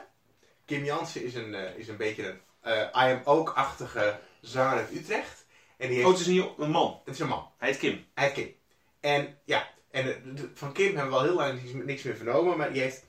[0.66, 5.46] Kim Jansen is een, is een beetje een I am ook-achtige zanger uit Utrecht.
[5.78, 7.02] En die heeft, Oh, het is een, man.
[7.06, 7.52] het is een man.
[7.58, 8.06] Hij heet Kim.
[8.14, 8.54] Hij heet Kim.
[9.00, 12.58] En ja, en eh, de- van Kim hebben we al heel lang niks, meer vernomen.
[12.58, 13.04] Maar die heeft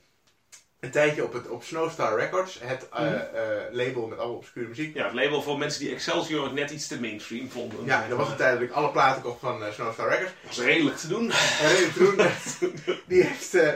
[0.79, 3.13] een tijdje op, het, op Snowstar Records, het eh, Mhm.
[3.13, 3.41] eh,
[3.71, 4.95] label met allemaal obscure muziek.
[4.95, 7.85] Ja, het label voor mensen die Excelsior net iets te mainstream vonden.
[7.85, 10.31] Ja, dat was een tijd dat ik alle platen kocht van eh, Snowstar Records.
[10.43, 11.31] Dat was redelijk te doen.
[11.31, 12.15] En Reden Groen,
[13.07, 13.73] die heeft, eh,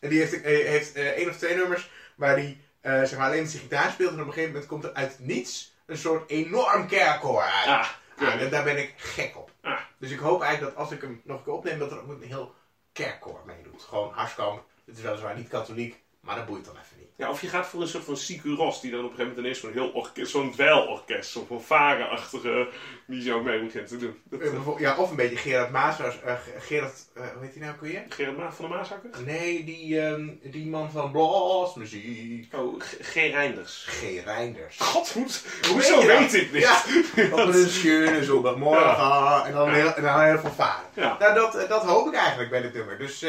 [0.00, 3.46] die heeft, eh, heeft eh, één of twee nummers waar hij eh, zeg maar alleen
[3.46, 4.12] zijn gitaar speelt.
[4.12, 7.66] En op een gegeven moment komt er uit niets een soort enorm kerkkoor uit.
[7.66, 7.88] Ah,
[8.20, 9.50] Ah, en daar ben ik gek op.
[9.62, 9.80] Ah.
[9.98, 12.08] Dus ik hoop eigenlijk dat als ik hem nog een keer opneem, dat er ook
[12.08, 12.54] een heel
[12.92, 13.82] kerkkoor meedoet.
[13.82, 14.62] Gewoon Harskamp.
[14.84, 17.08] Het is weliswaar niet katholiek, Maar dat boeit dan even niet.
[17.16, 19.44] Ja, of je gaat voor een soort van Sikuros, die dan op een gegeven moment
[19.46, 22.68] ineens zo'n heel orkest, zo'n dweilorkest, zo'n fanfare-achtige,
[23.06, 24.18] die zo mee begint te doen.
[24.24, 24.48] Dat, Eh,
[24.78, 25.98] Ja, of een beetje Gerard Maas.
[25.98, 28.02] eh, Gerard, eh, hoe heet die nou ook weer?
[28.08, 29.10] Gerard Maas van de Maashakker?
[29.24, 32.54] Nee, die, ehm, die man van Blasmuziek.
[32.54, 33.14] Oh, G.
[33.14, 33.84] Reinders.
[33.88, 34.24] G.
[34.24, 34.76] Reinders.
[34.78, 35.26] God, hoe,
[35.62, 36.62] Hoe hoezo weet je ik dit?
[36.62, 36.82] Ja,
[37.32, 39.44] op een schöne zondagmorgen.
[39.44, 40.84] En dan heel, en dan heel veel varen.
[40.94, 41.16] Ja.
[41.18, 42.98] Nou, dat, dat hoop ik eigenlijk bij dit nummer.
[42.98, 43.24] Dus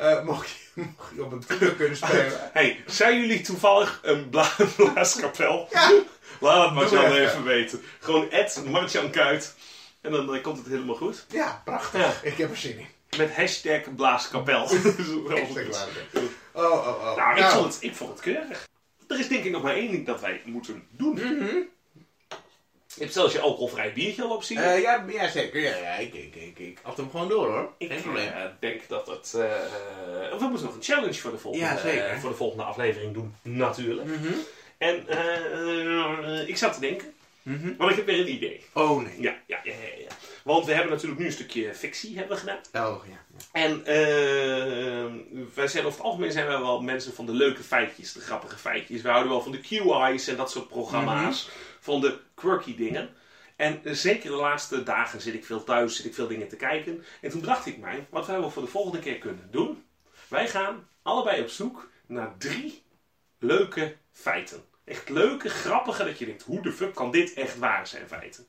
[0.00, 0.56] eh, mocht, je,
[0.96, 2.50] mocht je op een toeter kunnen spelen.
[2.52, 5.68] hey, zijn jullie toevallig een bla blaaskapel?
[5.70, 5.92] Ja.
[6.40, 7.22] Laat het Marjan even.
[7.22, 7.82] even weten.
[8.00, 9.54] Gewoon Ed Marjan Kuit.
[10.00, 11.26] En dan komt het helemaal goed.
[11.28, 12.00] Ja, prachtig.
[12.00, 12.12] Ja.
[12.22, 12.86] Ik heb er zin in.
[13.18, 14.62] Met hashtag blaaskapel.
[14.62, 14.70] Oh,
[16.54, 17.16] oh, oh.
[17.16, 18.68] Nou, ik Nou, vond, het, ik vond het keurig.
[19.08, 21.14] Er is denk ik nog maar één ding dat wij moeten doen.
[21.14, 21.56] mhm.
[23.00, 24.58] Je hebt zelfs je alcoholvrij biertje al op zien.
[24.58, 25.60] Eh, ja, ja, zeker.
[25.60, 27.72] Ja, ja, ik, ik, ik, ik at hem gewoon door hoor.
[27.78, 28.26] ik Geen probleem.
[28.28, 29.34] eh, denk dat het...
[29.34, 32.18] eh, we moeten nog een challenge voor de volgende, Ja, zeker.
[32.20, 34.06] voor de volgende aflevering doen, natuurlijk.
[34.08, 34.32] Mhm.
[34.78, 34.96] En
[36.48, 37.76] ik zat te denken, Mhm.
[37.76, 38.64] want ik heb weer een idee.
[38.72, 39.20] Oh nee.
[39.20, 40.08] Ja, ja, ja, ja.
[40.44, 42.86] Want we hebben natuurlijk nu een stukje fictie hebben we gedaan.
[42.88, 43.18] Oh ja.
[43.52, 43.82] En
[45.54, 48.56] wij zijn over het algemeen zijn wij wel mensen van de leuke feitjes, de grappige
[48.56, 49.02] feitjes.
[49.02, 51.48] We houden wel van de QI's en dat soort programma's.
[51.90, 53.10] Van de quirky dingen.
[53.56, 57.04] En zeker de laatste dagen zit ik veel thuis, zit ik veel dingen te kijken.
[57.20, 59.84] En toen dacht ik mij, wat wij wel voor de volgende keer kunnen doen.
[60.28, 62.82] Wij gaan allebei op zoek naar drie
[63.38, 64.64] leuke feiten.
[64.84, 68.46] Echt leuke, grappige, dat je denkt, hoe de fuck kan dit echt waar zijn feiten?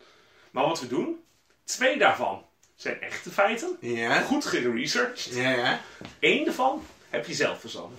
[0.51, 1.23] Maar wat we doen,
[1.63, 3.77] twee daarvan zijn echte feiten.
[3.79, 4.21] Ja.
[4.21, 5.35] Goed geresearched.
[5.35, 5.81] Ja, ja.
[6.19, 7.97] Eén daarvan heb je zelf verzonnen.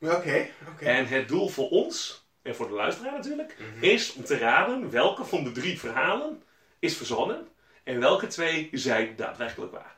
[0.00, 0.84] Oké, oké.
[0.84, 3.84] En het doel voor ons, en voor de luisteraar natuurlijk, Mhm.
[3.84, 6.42] is om te raden welke van de drie verhalen
[6.78, 7.48] is verzonnen
[7.84, 9.96] en welke twee zijn daadwerkelijk waar.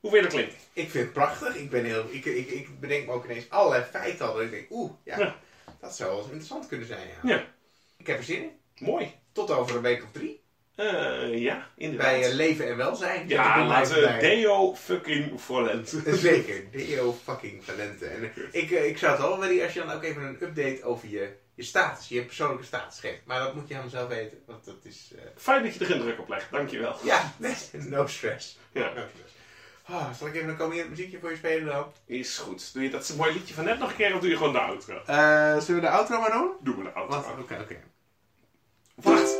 [0.00, 0.56] Hoe wil je dat klinken?
[0.72, 1.56] Ik vind het prachtig.
[1.56, 4.34] Ik, ben heel, ik, ik, ik bedenk me ook ineens allerlei feiten al.
[4.34, 5.36] Dat ik denk, oeh, ja, Ja.
[5.80, 7.08] dat zou wel eens interessant kunnen zijn.
[7.22, 7.34] Ja.
[7.34, 7.44] Ja,
[7.96, 8.60] Ik heb er zin in.
[8.78, 9.12] mooi.
[9.32, 10.43] Tot over een week of drie.
[10.74, 12.06] Eh, ja, inderdaad.
[12.10, 13.28] Bij eh, Leven en Welzijn.
[13.28, 15.94] ja, laten we Deo fucking Volent.
[16.06, 18.10] Zeker, Deo fucking talenten.
[18.12, 20.82] En ik, eh, ik zou het wel willen als je dan ook even een update
[20.84, 23.20] over je, je status, je persoonlijke status geeft.
[23.24, 25.12] Maar dat moet je helemaal zelf weten, want dat is...
[25.16, 26.96] eh, Fijn dat je er geen druk op legt, dankjewel.
[27.04, 27.32] ja,
[27.70, 28.58] no stress.
[28.72, 29.32] Ja, No stress.
[29.86, 31.92] Ah, zal ik even een kalmerend muziekje voor je spelen dan?
[32.06, 32.72] is goed.
[32.74, 34.58] Doe je dat mooie liedje van net nog een keer of doe je gewoon de
[34.58, 34.94] outro?
[35.06, 36.50] Eh, zullen we de outro maar doen?
[36.60, 37.36] Doe maar de outro.
[37.40, 37.76] Oké, oké.
[38.94, 39.33] Wacht.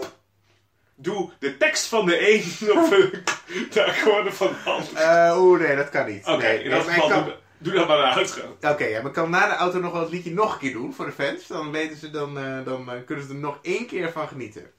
[0.97, 2.43] Doe de tekst van de een
[2.79, 2.91] op
[3.73, 4.95] de akkoorden van de ander.
[4.95, 6.27] Eh, Oeh, nee, dat kan niet.
[6.27, 8.57] Oké, Nee, in dat geval kan- doe, doe dan maar de outro.
[8.71, 10.95] Oké, ja, maar kan na de auto nog wel het liedje nog een keer doen
[10.95, 11.47] voor de fans.
[11.47, 14.71] Dan weten ze, dan, eh, dan eh, kunnen ze er nog één keer van genieten.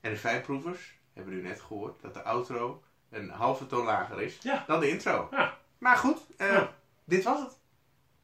[0.00, 4.38] En de fijnproevers hebben u net gehoord dat de outro een halve toon lager is
[4.42, 4.64] Ja.
[4.66, 5.28] dan de intro.
[5.30, 5.58] Ja.
[5.78, 6.74] Maar goed, eh, Ja.
[7.04, 7.58] dit was het.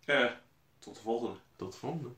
[0.05, 0.31] Eh,
[0.79, 1.37] tot de volgende.
[1.57, 2.09] Tot de volgende.